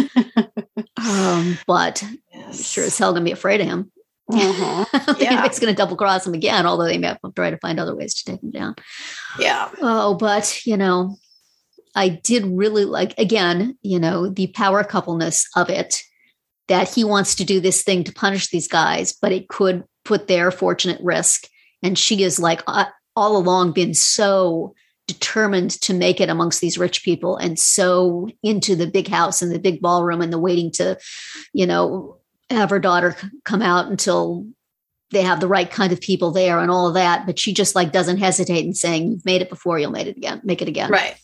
um, 0.98 1.58
but 1.68 2.02
Yes. 2.34 2.66
sure 2.70 2.86
as 2.86 2.98
hell 2.98 3.12
gonna 3.14 3.26
be 3.26 3.32
afraid 3.34 3.60
of 3.62 3.68
him 3.68 3.92
Mhm. 4.30 4.88
Think 5.06 5.20
Yeah. 5.22 5.32
anybody's 5.34 5.60
gonna 5.60 5.74
double 5.74 5.96
cross 5.96 6.28
him 6.28 6.34
again 6.34 6.66
although 6.66 6.86
they 6.86 6.98
may 6.98 7.08
have 7.08 7.22
to 7.22 7.32
try 7.36 7.50
to 7.50 7.58
find 7.58 7.80
other 7.80 7.96
ways 7.96 8.14
to 8.16 8.26
take 8.32 8.44
him 8.44 8.52
down 8.52 8.76
Yeah. 9.40 9.70
oh 9.82 10.16
but 10.16 10.66
you 10.66 10.76
know 10.78 11.16
i 11.96 12.10
did 12.10 12.44
really 12.46 12.86
like 12.86 13.18
again 13.18 13.78
you 13.82 14.00
know 14.00 14.28
the 14.28 14.48
power 14.48 14.84
coupleness 14.84 15.48
of 15.56 15.70
it 15.70 16.02
that 16.68 16.94
he 16.94 17.04
wants 17.06 17.36
to 17.36 17.46
do 17.46 17.62
this 17.62 17.84
thing 17.84 18.04
to 18.04 18.12
punish 18.14 18.50
these 18.50 18.68
guys 18.68 19.14
but 19.22 19.32
it 19.32 19.48
could 19.48 19.84
put 20.04 20.28
their 20.28 20.52
fortune 20.52 20.92
at 20.92 21.02
risk 21.04 21.48
and 21.82 21.98
she 21.98 22.24
is 22.24 22.40
like 22.40 22.62
uh, 22.68 22.86
all 23.16 23.38
along 23.38 23.72
been 23.72 23.94
so 23.94 24.74
determined 25.08 25.72
to 25.72 25.94
make 25.94 26.20
it 26.20 26.28
amongst 26.30 26.60
these 26.60 26.78
rich 26.78 27.02
people 27.04 27.38
and 27.38 27.58
so 27.58 28.28
into 28.44 28.76
the 28.76 28.88
big 28.88 29.08
house 29.08 29.42
and 29.42 29.54
the 29.54 29.60
big 29.60 29.80
ballroom 29.82 30.22
and 30.22 30.34
the 30.34 30.38
waiting 30.40 30.70
to 30.70 30.98
you 31.54 31.66
know 31.66 32.17
have 32.50 32.70
her 32.70 32.80
daughter 32.80 33.16
come 33.46 33.62
out 33.62 33.88
until 33.88 34.46
they 35.12 35.22
have 35.24 35.40
the 35.40 35.48
right 35.48 35.70
kind 35.70 35.94
of 35.94 36.02
people 36.02 36.32
there 36.32 36.60
and 36.60 36.70
all 36.72 36.88
of 36.88 36.94
that 36.96 37.26
but 37.26 37.40
she 37.40 37.54
just 37.54 37.76
like 37.76 37.92
doesn't 37.92 38.18
hesitate 38.18 38.66
in 38.66 38.74
saying 38.74 39.12
you've 39.12 39.26
made 39.26 39.42
it 39.42 39.50
before 39.50 39.80
you'll 39.80 39.92
make 39.92 40.08
it 40.08 40.18
again 40.18 40.42
make 40.44 40.62
it 40.62 40.68
again 40.68 40.90
Right. 40.92 41.16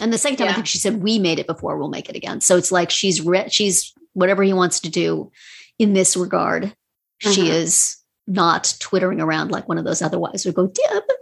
and 0.00 0.12
the 0.12 0.18
second 0.18 0.38
time 0.38 0.48
i 0.48 0.52
think 0.52 0.66
she 0.66 0.78
said 0.78 1.02
we 1.02 1.18
made 1.18 1.38
it 1.38 1.46
before 1.46 1.76
we'll 1.78 1.88
make 1.88 2.08
it 2.08 2.16
again 2.16 2.40
so 2.40 2.56
it's 2.56 2.70
like 2.72 2.90
she's 2.90 3.20
re- 3.20 3.48
she's 3.48 3.92
whatever 4.12 4.42
he 4.42 4.52
wants 4.52 4.80
to 4.80 4.90
do 4.90 5.30
in 5.78 5.92
this 5.92 6.16
regard 6.16 6.74
she 7.18 7.42
Mhm. 7.44 7.50
is 7.50 7.96
not 8.26 8.74
twittering 8.78 9.20
around 9.20 9.50
like 9.50 9.68
one 9.68 9.78
of 9.78 9.84
those 9.84 10.02
otherwise 10.02 10.44
would 10.44 10.54
go 10.54 10.70
yeah 10.88 11.00
but 11.06 11.16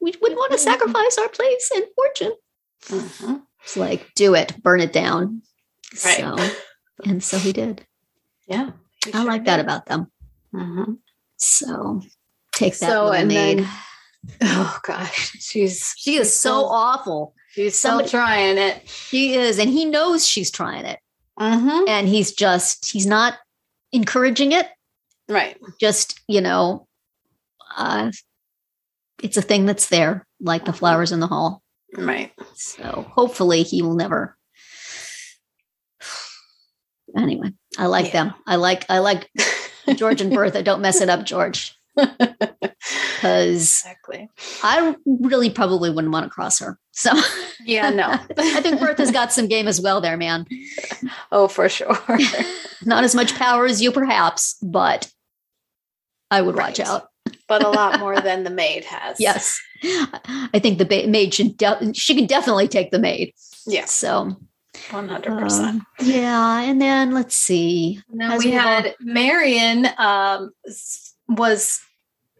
we 0.00 0.12
wouldn't 0.20 0.38
want 0.38 0.52
to 0.52 0.58
sacrifice 0.58 1.18
our 1.18 1.28
place 1.28 1.70
and 1.74 1.84
fortune 1.96 2.32
Mhm. 2.88 3.42
it's 3.64 3.76
like 3.76 4.12
do 4.14 4.34
it 4.34 4.62
burn 4.62 4.80
it 4.80 4.92
down 4.92 5.42
Right. 6.04 6.18
so 6.18 6.36
and 7.04 7.22
so 7.22 7.38
he 7.38 7.52
did 7.52 7.84
Yeah. 8.46 8.70
I 9.08 9.10
sure 9.10 9.24
like 9.24 9.44
that 9.44 9.60
about 9.60 9.86
them 9.86 10.10
Mhm. 10.54 10.98
so 11.36 12.00
take 12.54 12.78
that 12.78 12.88
So, 12.90 13.10
and 13.12 13.28
maid. 13.28 13.58
then- 13.60 13.68
Oh 14.42 14.78
gosh, 14.84 15.32
she's 15.40 15.92
she 15.98 16.14
is 16.14 16.26
she's 16.28 16.32
so 16.34 16.50
still- 16.60 16.68
awful 16.70 17.34
She's 17.50 17.78
somebody- 17.78 18.08
trying 18.08 18.56
it. 18.58 18.88
she 18.88 19.34
is 19.34 19.58
and 19.58 19.68
he 19.70 19.84
knows 19.84 20.26
she's 20.26 20.50
trying 20.50 20.84
it 20.86 20.98
Mm-hmm. 21.38 21.88
and 21.88 22.08
he's 22.08 22.32
just 22.32 22.90
he's 22.92 23.06
not 23.06 23.34
encouraging 23.92 24.52
it 24.52 24.68
Right. 25.28 25.56
just 25.80 26.20
you 26.28 26.40
know 26.40 26.86
uh 27.76 28.12
it's 29.22 29.36
a 29.36 29.42
thing 29.42 29.66
that's 29.66 29.88
there 29.88 30.26
like 30.40 30.64
the 30.64 30.72
flowers 30.72 31.12
in 31.12 31.20
the 31.20 31.26
hall 31.26 31.62
Right. 31.96 32.32
so 32.54 33.06
hopefully 33.12 33.62
he 33.62 33.82
will 33.82 33.94
never 33.96 34.36
anyway 37.16 37.50
i 37.78 37.86
like 37.86 38.06
Yeah. 38.06 38.12
them 38.24 38.34
i 38.46 38.56
like 38.56 38.84
i 38.90 38.98
like 38.98 39.30
george 39.96 40.20
and 40.20 40.32
bertha 40.32 40.62
don't 40.62 40.80
mess 40.80 41.00
it 41.00 41.08
up 41.08 41.24
george 41.24 41.74
because 41.96 42.32
exactly. 43.82 44.28
i 44.62 44.94
really 45.06 45.50
probably 45.50 45.90
wouldn't 45.90 46.12
want 46.12 46.24
to 46.24 46.30
cross 46.30 46.58
her 46.58 46.78
so 46.92 47.12
Yeah. 47.64 47.90
No. 47.90 48.08
i 48.38 48.60
think 48.60 48.80
bertha's 48.80 49.10
got 49.10 49.32
some 49.32 49.48
game 49.48 49.68
as 49.68 49.80
well 49.80 50.00
there 50.00 50.16
man 50.16 50.46
oh, 51.32 51.48
for 51.48 51.68
sure. 51.68 51.98
not 52.84 53.04
as 53.04 53.14
much 53.14 53.34
power 53.36 53.66
as 53.66 53.80
you 53.82 53.92
perhaps 53.92 54.56
but 54.62 55.10
i 56.30 56.40
would 56.40 56.56
watch 56.56 56.80
out 56.80 57.08
but 57.48 57.62
a 57.64 57.68
lot 57.68 58.00
more 58.00 58.18
than 58.20 58.44
the 58.44 58.50
maid 58.50 58.84
has. 58.86 59.20
Yes. 59.20 59.60
I 59.82 60.58
think 60.60 60.78
the 60.78 60.86
ba- 60.86 61.06
maid 61.06 61.34
should, 61.34 61.56
de- 61.58 61.92
she 61.94 62.14
can 62.14 62.26
definitely 62.26 62.68
take 62.68 62.90
the 62.90 62.98
maid. 62.98 63.34
Yes. 63.66 63.92
So, 63.92 64.34
One 64.90 65.08
hundred 65.08 65.38
percent. 65.38 65.76
um, 65.76 65.86
yeah. 66.02 66.60
And 66.60 66.80
then 66.80 67.12
let's 67.12 67.36
see. 67.36 68.00
Then 68.12 68.38
we 68.38 68.46
we've 68.46 68.54
all- 68.54 68.60
had 68.60 68.94
Marian 69.00 69.86
um, 69.98 70.50
was 71.28 71.80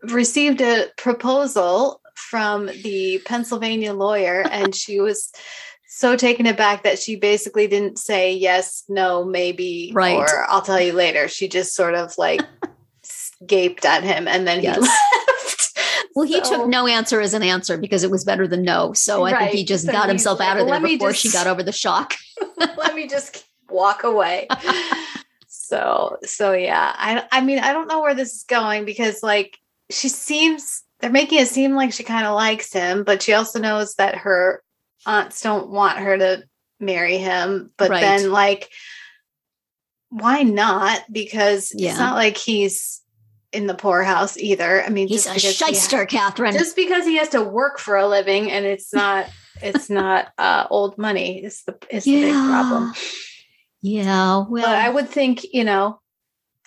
received 0.02 0.60
a 0.60 0.88
proposal 0.96 2.00
from 2.14 2.66
the 2.66 3.20
Pennsylvania 3.24 3.92
lawyer, 3.92 4.44
and 4.50 4.74
she 4.74 5.00
was 5.00 5.32
so 5.88 6.16
taken 6.16 6.46
aback 6.46 6.82
that 6.82 6.98
she 6.98 7.16
basically 7.16 7.66
didn't 7.66 7.98
say 7.98 8.32
yes, 8.34 8.82
no, 8.88 9.24
maybe, 9.24 9.92
Right. 9.94 10.16
or 10.16 10.44
I'll 10.50 10.60
tell 10.62 10.80
you 10.80 10.92
later. 10.92 11.28
She 11.28 11.48
just 11.48 11.74
sort 11.74 11.94
of 11.94 12.16
like 12.18 12.42
gaped 13.46 13.84
at 13.84 14.02
him, 14.02 14.26
and 14.28 14.46
then 14.46 14.62
Yes. 14.62 14.78
Well, 16.14 16.26
he 16.26 16.42
So- 16.44 16.58
took 16.58 16.68
no 16.68 16.86
answer 16.86 17.20
as 17.20 17.34
an 17.34 17.42
answer 17.42 17.76
because 17.76 18.04
it 18.04 18.10
was 18.10 18.24
better 18.24 18.46
than 18.46 18.62
no. 18.62 18.92
So 18.92 19.24
I 19.24 19.36
think 19.38 19.50
he 19.52 19.64
just 19.64 19.86
So 19.86 19.92
got 19.92 20.08
himself 20.08 20.40
out 20.40 20.58
of 20.58 20.66
there 20.66 20.72
"Let 20.74 20.82
me 20.82 20.96
before 20.96 21.12
she 21.14 21.30
got 21.30 21.46
over 21.46 21.62
the 21.62 21.72
shock. 21.72 22.14
let 22.56 22.94
me 22.94 23.08
just 23.08 23.44
walk 23.68 24.04
away. 24.04 24.46
so 25.48 26.18
so 26.24 26.52
yeah. 26.52 26.94
I 26.96 27.24
I 27.32 27.40
mean, 27.40 27.58
I 27.58 27.72
don't 27.72 27.88
know 27.88 28.00
where 28.00 28.14
this 28.14 28.34
is 28.34 28.44
going 28.44 28.84
because 28.84 29.22
like 29.22 29.58
she 29.90 30.08
seems 30.08 30.82
they're 31.00 31.10
making 31.10 31.40
it 31.40 31.48
seem 31.48 31.74
like 31.74 31.92
she 31.92 32.04
kind 32.04 32.26
of 32.26 32.34
likes 32.34 32.72
him, 32.72 33.02
but 33.04 33.22
she 33.22 33.32
also 33.32 33.58
knows 33.58 33.94
that 33.96 34.14
her 34.18 34.62
aunts 35.06 35.40
don't 35.40 35.68
want 35.70 35.98
her 35.98 36.16
to 36.16 36.44
marry 36.80 37.18
him. 37.18 37.72
But 37.76 37.90
Right. 37.90 38.00
then 38.00 38.30
like 38.30 38.70
why 40.10 40.42
not? 40.44 41.02
Because 41.10 41.72
Yeah. 41.74 41.90
it's 41.90 41.98
not 41.98 42.14
like 42.14 42.36
he's 42.36 43.00
in 43.54 43.66
the 43.66 43.74
poorhouse 43.74 44.36
either. 44.36 44.82
I 44.82 44.88
mean, 44.88 45.08
He's 45.08 45.24
just 45.24 45.28
a 45.28 45.34
because 45.34 45.58
he 45.68 45.74
shyster, 45.74 46.06
Catherine. 46.06 46.52
just 46.52 46.76
because 46.76 47.04
he 47.04 47.16
has 47.18 47.28
to 47.30 47.42
work 47.42 47.78
for 47.78 47.96
a 47.96 48.06
living 48.06 48.50
and 48.50 48.64
it's 48.66 48.92
not 48.94 49.28
it's 49.62 49.88
not 49.88 50.32
uh 50.36 50.66
old 50.70 50.98
money 50.98 51.42
is 51.44 51.62
the 51.62 51.76
is 51.88 52.04
the 52.04 52.22
big 52.22 52.32
problem 52.32 52.92
Yeah. 53.82 54.44
Well, 54.48 54.64
but 54.64 54.64
i 54.64 54.88
would 54.88 55.08
think 55.08 55.44
you 55.52 55.64
know 55.64 56.00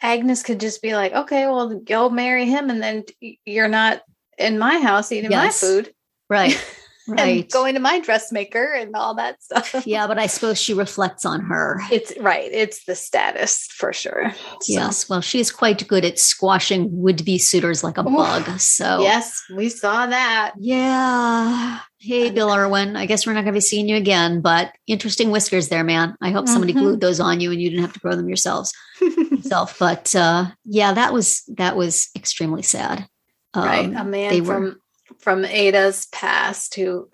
Agnes 0.01 0.43
could 0.43 0.59
just 0.59 0.81
be 0.81 0.93
like, 0.95 1.13
okay, 1.13 1.47
well, 1.47 1.79
go 1.79 2.09
marry 2.09 2.45
him, 2.45 2.69
and 2.69 2.81
then 2.81 3.03
you're 3.45 3.67
not 3.67 4.01
in 4.37 4.59
my 4.59 4.79
house 4.79 5.11
eating 5.11 5.31
yes. 5.31 5.61
my 5.63 5.67
food. 5.67 5.93
Right. 6.29 6.63
Right. 7.07 7.49
going 7.49 7.75
to 7.75 7.79
my 7.79 7.99
dressmaker 7.99 8.73
and 8.73 8.95
all 8.95 9.15
that 9.15 9.41
stuff. 9.41 9.85
Yeah, 9.85 10.07
but 10.07 10.19
I 10.19 10.27
suppose 10.27 10.59
she 10.59 10.73
reflects 10.73 11.25
on 11.25 11.41
her. 11.41 11.79
It's 11.91 12.13
right. 12.19 12.49
It's 12.51 12.85
the 12.85 12.95
status 12.95 13.67
for 13.67 13.93
sure. 13.93 14.33
So. 14.61 14.73
Yes. 14.73 15.09
Well, 15.09 15.21
she's 15.21 15.51
quite 15.51 15.87
good 15.87 16.03
at 16.03 16.19
squashing 16.19 16.89
would 16.91 17.23
be 17.23 17.37
suitors 17.37 17.83
like 17.83 17.97
a 17.97 18.01
Ooh. 18.01 18.15
bug. 18.15 18.59
So, 18.59 19.01
yes, 19.01 19.41
we 19.55 19.69
saw 19.69 20.07
that. 20.07 20.53
Yeah. 20.59 21.79
Hey, 21.99 22.29
Bill 22.29 22.53
Irwin. 22.53 22.95
I 22.95 23.05
guess 23.05 23.25
we're 23.25 23.33
not 23.33 23.41
going 23.41 23.53
to 23.53 23.57
be 23.57 23.61
seeing 23.61 23.87
you 23.89 23.95
again, 23.95 24.41
but 24.41 24.71
interesting 24.85 25.31
whiskers 25.31 25.69
there, 25.69 25.83
man. 25.83 26.15
I 26.21 26.31
hope 26.31 26.47
somebody 26.47 26.73
mm-hmm. 26.73 26.81
glued 26.81 27.01
those 27.01 27.19
on 27.19 27.39
you 27.39 27.51
and 27.51 27.61
you 27.61 27.69
didn't 27.69 27.83
have 27.83 27.93
to 27.93 27.99
grow 27.99 28.15
them 28.15 28.27
yourselves. 28.27 28.71
yourself. 29.01 29.77
But 29.87 30.15
uh, 30.15 30.47
yeah, 30.65 30.93
that 30.93 31.13
was 31.13 31.43
that 31.55 31.75
was 31.75 32.09
extremely 32.15 32.63
sad. 32.63 33.07
Um, 33.53 33.65
right. 33.65 33.93
A 33.95 34.03
man 34.03 34.45
from 34.45 34.63
were, 34.63 34.75
from 35.19 35.45
Ada's 35.45 36.07
past 36.07 36.75
who 36.75 37.09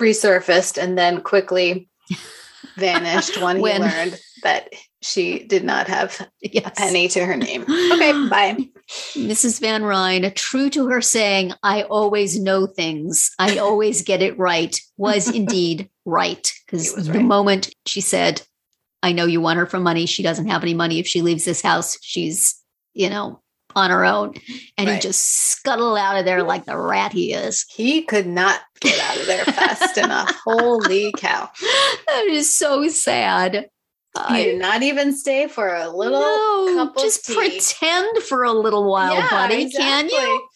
resurfaced 0.00 0.82
and 0.82 0.98
then 0.98 1.20
quickly 1.20 1.88
vanished 2.76 3.40
when, 3.40 3.60
when, 3.60 3.82
he 3.82 3.88
learned 3.88 4.20
that 4.42 4.72
she 5.00 5.44
did 5.44 5.64
not 5.64 5.88
have 5.88 6.28
yes. 6.40 6.66
a 6.66 6.70
penny 6.70 7.08
to 7.08 7.24
her 7.24 7.36
name. 7.36 7.62
Okay, 7.62 8.12
bye. 8.28 8.56
Mrs. 9.14 9.60
Van 9.60 9.82
Rhijn, 9.82 10.34
true 10.34 10.70
to 10.70 10.88
her 10.88 11.00
saying, 11.00 11.52
I 11.62 11.82
always 11.82 12.38
know 12.38 12.66
things, 12.66 13.30
I 13.38 13.58
always 13.58 14.02
get 14.02 14.22
it 14.22 14.38
right, 14.38 14.78
was 14.96 15.28
indeed 15.34 15.90
right. 16.04 16.52
Because 16.66 16.94
the 16.94 17.12
right. 17.12 17.24
moment 17.24 17.74
she 17.86 18.00
said, 18.00 18.42
I 19.02 19.12
know 19.12 19.26
you 19.26 19.40
want 19.40 19.58
her 19.58 19.66
for 19.66 19.80
money, 19.80 20.06
she 20.06 20.22
doesn't 20.22 20.48
have 20.48 20.62
any 20.62 20.74
money. 20.74 21.00
If 21.00 21.06
she 21.06 21.22
leaves 21.22 21.44
this 21.44 21.62
house, 21.62 21.98
she's, 22.02 22.60
you 22.94 23.10
know, 23.10 23.42
on 23.74 23.90
her 23.90 24.04
own. 24.04 24.34
And 24.76 24.88
right. 24.88 24.94
he 24.96 25.00
just 25.00 25.24
scuttled 25.24 25.98
out 25.98 26.18
of 26.18 26.24
there 26.24 26.42
like 26.42 26.64
the 26.64 26.76
rat 26.76 27.12
he 27.12 27.32
is. 27.32 27.64
He 27.68 28.02
could 28.02 28.26
not 28.26 28.60
get 28.80 28.98
out 29.00 29.20
of 29.20 29.26
there 29.26 29.44
fast 29.44 29.98
enough. 29.98 30.34
Holy 30.44 31.12
cow. 31.16 31.48
That 32.06 32.26
is 32.26 32.54
so 32.54 32.88
sad. 32.88 33.68
He 34.28 34.44
did 34.44 34.60
not 34.60 34.82
even 34.82 35.16
stay 35.16 35.48
for 35.48 35.74
a 35.74 35.88
little 35.88 36.20
no, 36.20 36.92
just 36.98 37.26
pretend 37.26 38.18
for 38.18 38.44
a 38.44 38.52
little 38.52 38.90
while, 38.90 39.14
yeah, 39.14 39.30
buddy. 39.30 39.62
Exactly. 39.62 40.10
Can 40.10 40.10
you? 40.10 40.48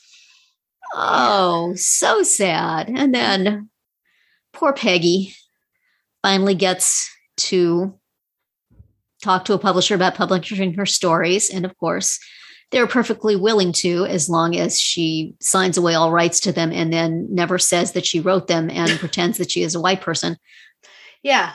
Oh, 0.94 1.72
so 1.74 2.22
sad. 2.22 2.90
And 2.94 3.14
then 3.14 3.70
poor 4.52 4.74
Peggy 4.74 5.34
finally 6.22 6.54
gets 6.54 7.10
to 7.38 7.98
talk 9.22 9.44
to 9.46 9.54
a 9.54 9.58
publisher 9.58 9.94
about 9.94 10.14
publishing 10.14 10.74
her 10.74 10.86
stories. 10.86 11.50
And 11.50 11.64
of 11.64 11.76
course, 11.78 12.18
they're 12.76 12.86
perfectly 12.86 13.36
willing 13.36 13.72
to 13.72 14.04
as 14.04 14.28
long 14.28 14.54
as 14.54 14.78
she 14.78 15.34
signs 15.40 15.78
away 15.78 15.94
all 15.94 16.12
rights 16.12 16.40
to 16.40 16.52
them 16.52 16.70
and 16.72 16.92
then 16.92 17.26
never 17.30 17.58
says 17.58 17.92
that 17.92 18.04
she 18.04 18.20
wrote 18.20 18.48
them 18.48 18.68
and 18.68 18.90
pretends 19.00 19.38
that 19.38 19.50
she 19.50 19.62
is 19.62 19.74
a 19.74 19.80
white 19.80 20.02
person. 20.02 20.36
Yeah. 21.22 21.52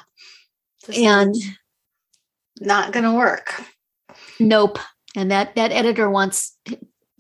and 0.97 1.36
not 2.60 2.91
going 2.91 3.03
to 3.03 3.13
work. 3.13 3.53
Nope. 4.39 4.79
And 5.15 5.29
that 5.29 5.53
that 5.53 5.71
editor 5.71 6.10
wants 6.10 6.57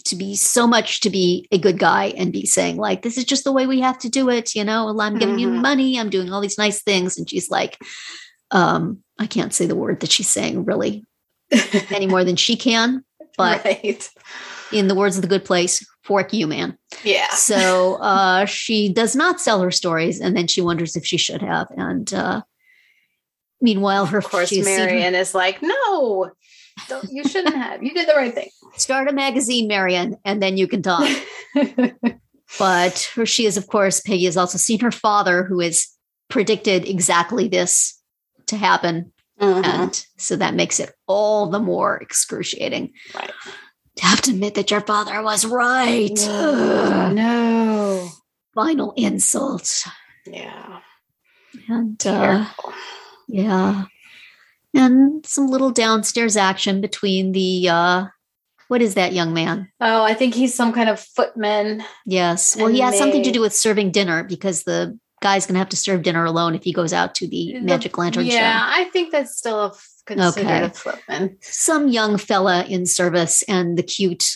to 0.05 0.15
be 0.15 0.35
so 0.35 0.65
much 0.65 1.01
to 1.01 1.11
be 1.11 1.47
a 1.51 1.59
good 1.59 1.77
guy 1.77 2.05
and 2.17 2.33
be 2.33 2.47
saying 2.47 2.77
like 2.77 3.03
this 3.03 3.19
is 3.19 3.23
just 3.23 3.43
the 3.43 3.51
way 3.51 3.67
we 3.67 3.81
have 3.81 3.99
to 3.99 4.09
do 4.09 4.31
it, 4.31 4.55
you 4.55 4.63
know, 4.63 4.99
I'm 4.99 5.19
giving 5.19 5.35
mm-hmm. 5.35 5.53
you 5.53 5.61
money, 5.61 5.99
I'm 5.99 6.09
doing 6.09 6.33
all 6.33 6.41
these 6.41 6.57
nice 6.57 6.81
things 6.81 7.19
and 7.19 7.29
she's 7.29 7.51
like 7.51 7.77
um 8.49 9.03
I 9.19 9.27
can't 9.27 9.53
say 9.53 9.67
the 9.67 9.75
word 9.75 9.99
that 9.99 10.11
she's 10.11 10.27
saying 10.27 10.65
really 10.65 11.05
any 11.91 12.07
more 12.07 12.23
than 12.23 12.35
she 12.35 12.55
can 12.55 13.05
but 13.37 13.63
right. 13.63 14.09
in 14.71 14.87
the 14.87 14.95
words 14.95 15.15
of 15.15 15.21
the 15.21 15.27
good 15.27 15.45
place, 15.45 15.85
fork 16.03 16.33
you, 16.33 16.47
man. 16.47 16.77
Yeah. 17.03 17.29
So 17.29 17.95
uh, 17.95 18.45
she 18.45 18.91
does 18.91 19.15
not 19.15 19.39
sell 19.39 19.61
her 19.61 19.71
stories, 19.71 20.19
and 20.19 20.35
then 20.35 20.47
she 20.47 20.61
wonders 20.61 20.95
if 20.95 21.05
she 21.05 21.17
should 21.17 21.41
have. 21.41 21.67
And 21.71 22.13
uh, 22.13 22.41
meanwhile, 23.61 24.05
her 24.07 24.19
of 24.19 24.25
course, 24.25 24.51
Marian 24.51 25.15
is 25.15 25.33
like, 25.33 25.61
no, 25.61 26.31
you 27.09 27.23
shouldn't 27.23 27.55
have. 27.55 27.83
You 27.83 27.93
did 27.93 28.07
the 28.07 28.13
right 28.13 28.33
thing. 28.33 28.49
Start 28.77 29.07
a 29.07 29.13
magazine, 29.13 29.67
Marian, 29.67 30.17
and 30.25 30.41
then 30.41 30.57
you 30.57 30.67
can 30.67 30.81
talk. 30.81 31.09
but 32.59 33.11
her, 33.15 33.25
she 33.25 33.45
is, 33.45 33.57
of 33.57 33.67
course, 33.67 34.01
Peggy 34.01 34.25
has 34.25 34.37
also 34.37 34.57
seen 34.57 34.79
her 34.79 34.91
father, 34.91 35.43
who 35.43 35.59
has 35.59 35.87
predicted 36.29 36.87
exactly 36.87 37.47
this 37.47 37.99
to 38.47 38.57
happen 38.57 39.10
Mm-hmm. 39.41 39.65
And 39.65 40.05
so 40.17 40.35
that 40.35 40.53
makes 40.53 40.79
it 40.79 40.93
all 41.07 41.47
the 41.47 41.59
more 41.59 41.97
excruciating. 41.97 42.93
Right. 43.15 43.31
To 43.97 44.05
have 44.05 44.21
to 44.21 44.31
admit 44.31 44.53
that 44.55 44.71
your 44.71 44.81
father 44.81 45.21
was 45.21 45.45
right. 45.45 46.13
No. 46.15 47.11
no. 47.11 48.09
Final 48.53 48.93
insult. 48.95 49.85
Yeah. 50.25 50.79
And 51.67 52.05
uh, 52.05 52.45
yeah. 53.27 53.85
And 54.73 55.25
some 55.25 55.47
little 55.47 55.71
downstairs 55.71 56.37
action 56.37 56.79
between 56.79 57.31
the 57.33 57.67
uh 57.69 58.05
what 58.67 58.81
is 58.81 58.93
that 58.93 59.11
young 59.11 59.33
man? 59.33 59.69
Oh, 59.81 60.01
I 60.03 60.13
think 60.13 60.33
he's 60.33 60.53
some 60.53 60.71
kind 60.71 60.89
of 60.89 60.97
footman. 60.97 61.83
Yes. 62.05 62.55
Well, 62.55 62.67
he 62.67 62.79
has 62.79 62.97
something 62.97 63.21
to 63.23 63.31
do 63.31 63.41
with 63.41 63.53
serving 63.53 63.91
dinner 63.91 64.23
because 64.23 64.63
the 64.63 64.97
guy's 65.21 65.45
going 65.45 65.53
to 65.53 65.59
have 65.59 65.69
to 65.69 65.77
serve 65.77 66.01
dinner 66.01 66.25
alone 66.25 66.55
if 66.55 66.63
he 66.63 66.73
goes 66.73 66.91
out 66.91 67.15
to 67.15 67.27
the, 67.27 67.53
the 67.53 67.61
Magic 67.61 67.97
Lantern 67.97 68.25
yeah, 68.25 68.31
show. 68.31 68.37
Yeah, 68.37 68.65
I 68.65 68.83
think 68.85 69.11
that's 69.11 69.37
still 69.37 69.59
a 69.59 69.73
considered 70.05 70.47
okay. 70.47 70.63
a 70.65 70.69
footman. 70.69 71.37
Some 71.41 71.87
young 71.87 72.17
fella 72.17 72.65
in 72.65 72.85
service 72.85 73.43
and 73.43 73.77
the 73.77 73.83
cute 73.83 74.35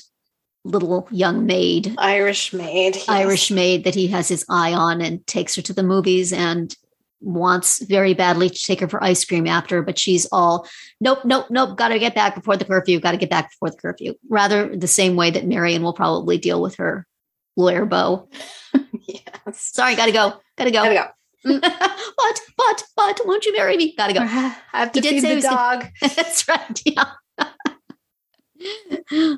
little 0.63 1.08
young 1.12 1.45
maid, 1.45 1.93
Irish 1.98 2.54
maid, 2.54 2.95
yes. 2.95 3.10
Irish 3.10 3.52
maid 3.52 3.84
that 3.84 3.95
he 3.95 4.08
has 4.08 4.28
his 4.28 4.45
eye 4.50 4.74
on 4.74 5.02
and 5.02 5.26
takes 5.28 5.56
her 5.56 5.62
to 5.63 5.74
the 5.74 5.84
movies 5.84 6.34
and 6.34 6.76
wants 7.21 7.80
very 7.80 8.13
badly 8.13 8.50
to 8.50 8.63
take 8.63 8.80
her 8.80 8.88
for 8.88 9.04
ice 9.04 9.26
cream 9.26 9.48
after, 9.48 9.82
but 9.82 9.98
she's 9.98 10.28
all, 10.32 10.67
nope, 11.00 11.19
nope, 11.24 11.48
nope, 11.50 11.78
got 11.78 11.89
to 11.89 12.00
get 12.00 12.15
back 12.15 12.36
before 12.36 12.58
the 12.58 12.65
curfew, 12.65 13.00
got 13.00 13.12
to 13.12 13.17
get 13.17 13.30
back 13.30 13.52
before 13.52 13.69
the 13.69 13.78
curfew. 13.78 14.13
Rather 14.30 14.76
the 14.76 14.88
same 14.88 15.15
way 15.15 15.32
that 15.32 15.48
Marian 15.48 15.82
will 15.82 15.93
probably 15.93 16.38
deal 16.38 16.62
with 16.62 16.76
her 16.76 17.08
lawyer 17.56 17.86
beau. 17.86 18.28
yes. 19.08 19.24
Sorry, 19.54 19.95
got 19.95 20.08
to 20.08 20.12
go. 20.12 20.34
Gotta 20.58 20.72
go. 20.72 20.84
Gotta 20.84 20.96
go. 20.96 21.08
But, 22.18 22.39
but, 22.58 22.84
but, 22.96 23.22
won't 23.26 23.46
you 23.46 23.56
marry 23.56 23.78
me? 23.78 23.94
Gotta 23.96 24.13
go. 24.13 24.22
I 24.24 24.56
have 24.74 24.91
to 24.94 25.02
he 25.02 25.22
feed 25.22 25.38
the 25.38 25.41
dog. 25.41 25.86
That's 26.02 26.48
right. 26.48 26.82
Yeah. 26.86 27.13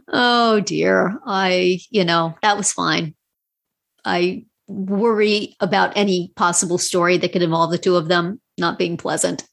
oh 0.07 0.61
dear. 0.61 1.19
I, 1.25 1.79
you 1.89 2.05
know, 2.05 2.35
that 2.41 2.55
was 2.55 2.71
fine. 2.71 3.13
I 4.05 4.45
worry 4.67 5.55
about 5.59 5.93
any 5.97 6.31
possible 6.35 6.77
story 6.77 7.17
that 7.17 7.33
could 7.33 7.41
involve 7.41 7.71
the 7.71 7.77
two 7.77 7.97
of 7.97 8.07
them 8.07 8.39
not 8.57 8.77
being 8.77 8.95
pleasant. 8.95 9.45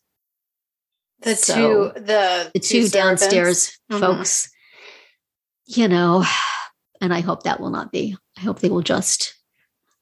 The 1.23 1.35
so, 1.35 1.55
two, 1.55 2.01
the, 2.01 2.51
the 2.53 2.61
two, 2.61 2.83
two 2.85 2.89
downstairs 2.89 3.79
mm-hmm. 3.91 4.01
folks, 4.01 4.51
you 5.67 5.89
know, 5.89 6.25
and 7.01 7.13
I 7.13 7.21
hope 7.21 7.45
that 7.45 7.61
will 7.61 7.71
not 7.71 7.91
be. 7.91 8.17
I 8.37 8.43
hope 8.43 8.61
they 8.61 8.69
will 8.69 8.83
just 8.83 9.35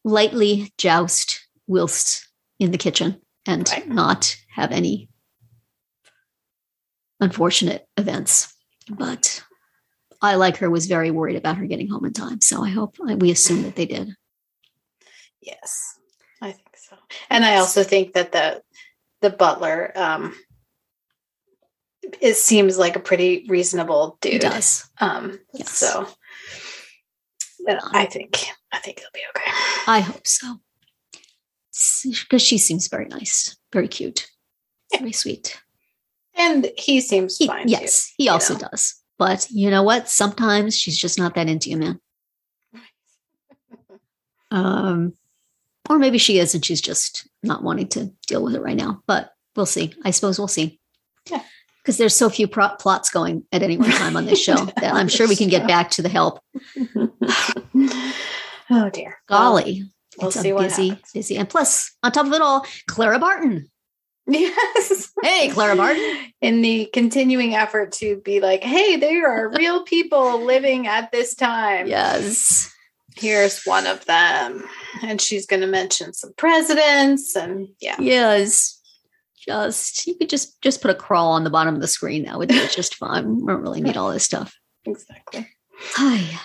lightly 0.05 0.73
joust 0.79 1.42
whilst 1.67 2.29
in 2.59 2.71
the 2.71 2.79
kitchen 2.79 3.21
and 3.47 3.69
right. 3.71 3.89
not 3.89 4.37
have 4.55 4.73
any 4.73 5.09
unfortunate 7.21 7.87
events. 7.97 8.55
But 8.89 9.43
I, 10.21 10.37
like 10.37 10.59
her, 10.59 10.71
was 10.71 10.87
very 10.87 11.11
worried 11.11 11.37
about 11.37 11.57
her 11.57 11.67
getting 11.67 11.89
home 11.89 12.05
in 12.05 12.13
time. 12.13 12.41
So 12.41 12.65
I 12.65 12.71
hope 12.71 12.97
we 13.01 13.31
assume 13.31 13.63
that 13.63 13.77
they 13.77 13.87
did. 13.87 14.15
Yes, 15.41 15.99
I 16.41 16.53
think 16.53 16.77
so. 16.77 16.97
And 17.31 17.45
I 17.45 17.57
also 17.57 17.83
think 17.83 18.13
that 18.15 18.33
the 18.33 18.63
the 19.21 19.31
butler 19.31 19.93
um, 19.97 20.35
it 22.21 22.37
seems 22.37 22.79
like 22.79 22.97
a 22.97 23.01
pretty 23.01 23.45
reasonable 23.49 24.19
dude. 24.21 24.35
He 24.35 24.39
does. 24.39 24.89
Um, 24.99 25.39
yes. 25.53 25.71
So 25.71 26.07
I 27.93 28.07
think 28.07 28.45
I 28.73 28.79
think 28.79 28.99
it'll 28.99 29.11
be 29.13 29.21
okay. 29.37 29.51
I 29.87 30.01
hope 30.01 30.27
so 30.27 30.61
because 31.73 32.43
she 32.43 32.59
seems 32.59 32.89
very 32.89 33.07
nice, 33.07 33.57
very 33.73 33.89
cute, 33.89 34.29
yeah. 34.93 35.01
very 35.01 35.13
sweet. 35.13 35.61
And 36.35 36.71
he 36.79 37.01
seems 37.01 37.37
he, 37.37 37.47
fine. 37.47 37.69
Yes, 37.69 38.09
too, 38.09 38.15
he 38.19 38.29
also 38.29 38.55
know? 38.55 38.69
does. 38.71 39.03
But 39.19 39.47
you 39.51 39.71
know 39.71 39.83
what? 39.83 40.09
Sometimes 40.09 40.77
she's 40.77 40.99
just 40.99 41.19
not 41.19 41.35
that 41.35 41.49
into 41.49 41.71
you, 41.71 41.77
man. 41.77 42.01
um, 44.51 45.15
or 45.89 45.99
maybe 45.99 46.19
she 46.19 46.39
is, 46.39 46.55
and 46.55 46.65
she's 46.65 46.81
just 46.81 47.29
not 47.43 47.63
wanting 47.63 47.89
to 47.89 48.13
deal 48.27 48.43
with 48.43 48.55
it 48.55 48.63
right 48.63 48.77
now. 48.77 49.03
But 49.07 49.33
we'll 49.57 49.67
see. 49.67 49.95
I 50.05 50.11
suppose 50.11 50.39
we'll 50.39 50.49
see. 50.49 50.81
Yeah. 51.31 51.43
Because 51.83 51.99
there's 51.99 52.17
so 52.17 52.31
few 52.31 52.47
pro- 52.47 52.77
plots 52.77 53.11
going 53.11 53.45
at 53.51 53.63
any 53.63 53.77
one 53.77 53.91
time 53.91 54.17
on 54.17 54.25
this 54.25 54.43
show 54.43 54.55
that 54.81 54.95
I'm 54.95 55.09
sure 55.09 55.29
we 55.29 55.37
can 55.37 55.49
get 55.49 55.67
back 55.67 55.91
to 55.93 56.03
the 56.03 56.09
help. 56.09 56.41
oh 58.71 58.91
dear. 58.91 59.19
Golly. 59.29 59.92
We'll 60.19 60.29
it's 60.29 60.41
see 60.41 60.53
what 60.53 60.65
busy, 60.65 60.89
happens. 60.91 61.13
busy. 61.13 61.37
And 61.37 61.49
plus, 61.49 61.93
on 62.03 62.13
top 62.13 62.27
of 62.27 62.33
it 62.33 62.43
all, 62.43 62.67
Clara 62.87 63.19
Barton. 63.19 63.71
Yes. 64.27 65.13
Hey, 65.23 65.49
Clara 65.49 65.77
Barton. 65.77 66.33
In 66.41 66.63
the 66.63 66.89
continuing 66.93 67.55
effort 67.55 67.93
to 67.93 68.17
be 68.25 68.41
like, 68.41 68.63
hey, 68.63 68.97
there 68.97 69.31
are 69.31 69.53
real 69.57 69.83
people 69.85 70.45
living 70.45 70.87
at 70.87 71.11
this 71.13 71.35
time. 71.35 71.87
Yes. 71.87 72.73
Here's 73.17 73.65
one 73.65 73.87
of 73.87 74.05
them. 74.07 74.65
And 75.03 75.21
she's 75.21 75.47
going 75.47 75.61
to 75.61 75.67
mention 75.67 76.13
some 76.13 76.33
presidents 76.37 77.37
and 77.37 77.69
yeah. 77.81 77.97
Yes. 77.99 78.81
Just 79.47 80.07
you 80.07 80.15
could 80.15 80.29
just 80.29 80.63
just 80.63 80.81
put 80.81 80.93
a 80.93 80.95
crawl 80.95 81.33
on 81.33 81.43
the 81.43 81.51
bottom 81.51 81.75
of 81.75 81.81
the 81.81 81.89
screen. 81.89 82.25
That 82.25 82.39
would 82.39 82.49
be 82.49 82.65
just 82.69 82.95
fun. 82.95 83.41
We 83.41 83.53
don't 83.53 83.63
really 83.63 83.81
need 83.81 83.97
all 83.97 84.13
this 84.13 84.25
stuff. 84.25 84.55
Exactly. 84.85 85.49
Hi. 85.79 86.41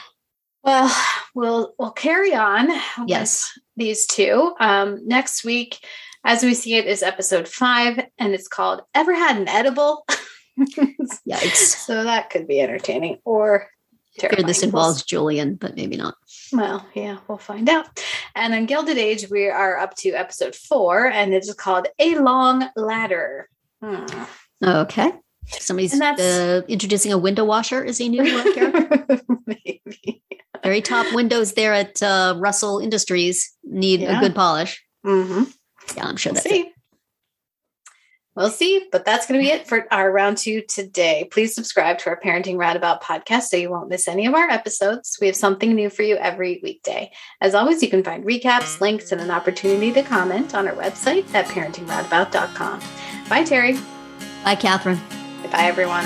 Well, 0.64 0.94
we'll 1.36 1.74
we'll 1.78 1.92
carry 1.92 2.34
on. 2.34 2.70
Yes. 3.06 3.58
These 3.76 4.06
two. 4.08 4.54
Um, 4.60 5.08
next 5.08 5.44
week, 5.44 5.80
as 6.26 6.44
we 6.44 6.54
see 6.54 6.76
it, 6.76 6.86
is 6.86 7.04
episode 7.04 7.48
five, 7.48 8.00
and 8.18 8.34
it's 8.34 8.48
called 8.48 8.82
"Ever 8.94 9.14
Had 9.14 9.38
an 9.38 9.48
Edible." 9.48 10.06
Yikes. 10.60 11.56
so 11.56 12.04
that 12.04 12.32
could 12.32 12.48
be 12.48 12.60
entertaining 12.60 13.20
or 13.24 13.70
I 14.24 14.30
fear 14.30 14.44
this 14.44 14.64
involves 14.64 15.04
Julian, 15.04 15.56
but 15.56 15.76
maybe 15.76 15.98
not. 15.98 16.16
Well, 16.52 16.86
yeah, 16.94 17.18
we'll 17.28 17.38
find 17.38 17.70
out. 17.70 18.04
And 18.36 18.54
on 18.54 18.66
Gilded 18.66 18.98
Age, 18.98 19.30
we 19.30 19.48
are 19.48 19.78
up 19.78 19.96
to 19.98 20.12
episode 20.12 20.56
four, 20.56 21.08
and 21.08 21.34
it 21.34 21.44
is 21.44 21.54
called 21.54 21.88
A 22.00 22.16
Long 22.16 22.68
Ladder. 22.76 23.50
Hmm. 23.82 24.06
Okay. 24.64 25.12
Somebody's 25.48 26.00
uh, 26.00 26.62
introducing 26.68 27.14
a 27.14 27.18
window 27.18 27.46
washer 27.46 27.84
Is 27.84 28.02
a 28.02 28.10
new 28.10 28.22
uh, 28.22 28.54
character. 28.54 29.22
Maybe. 29.46 30.24
Very 30.64 30.82
top 30.82 31.14
windows 31.14 31.54
there 31.54 31.74
at 31.74 32.02
uh, 32.04 32.36
Russell 32.38 32.80
Industries 32.80 33.56
need 33.64 34.02
Yeah. 34.02 34.18
a 34.18 34.22
good 34.22 34.36
polish. 34.36 34.84
hmm 35.04 35.44
Yeah, 35.96 36.06
I'm 36.06 36.18
sure 36.18 36.32
We'll 36.34 36.42
that's 36.44 36.50
see. 36.50 36.62
it. 36.62 36.68
We'll 38.36 38.50
see, 38.52 38.86
but 38.92 39.04
that's 39.04 39.26
going 39.26 39.40
to 39.40 39.44
be 39.44 39.50
it 39.52 39.68
for 39.68 39.92
our 39.92 40.12
round 40.12 40.38
two 40.38 40.62
today. 40.70 41.28
Please 41.32 41.56
subscribe 41.56 41.98
to 42.00 42.10
our 42.12 42.20
Parenting 42.20 42.56
Roundabout 42.60 43.02
podcast 43.02 43.44
so 43.48 43.58
you 43.58 43.72
won't 43.72 43.90
miss 43.90 44.08
any 44.08 44.28
of 44.28 44.36
our 44.36 44.48
episodes. 44.48 45.18
We 45.20 45.26
have 45.26 45.36
something 45.36 45.74
new 45.74 45.90
for 45.90 46.04
you 46.04 46.18
every 46.18 46.60
weekday. 46.62 47.10
As 47.42 47.56
always, 47.56 47.82
you 47.82 47.90
can 47.90 48.04
find 48.04 48.24
recaps, 48.24 48.80
links, 48.80 49.12
and 49.12 49.22
an 49.22 49.32
opportunity 49.32 49.92
to 49.94 50.04
comment 50.04 50.54
on 50.54 50.68
our 50.68 50.76
website 50.76 51.26
at 51.34 51.46
parentingroundabout.com. 51.48 52.80
Bye, 53.28 53.44
Terri. 53.44 53.84
Bye, 54.44 54.54
Catherine. 54.54 55.00
Bye, 55.52 55.64
everyone. 55.66 56.06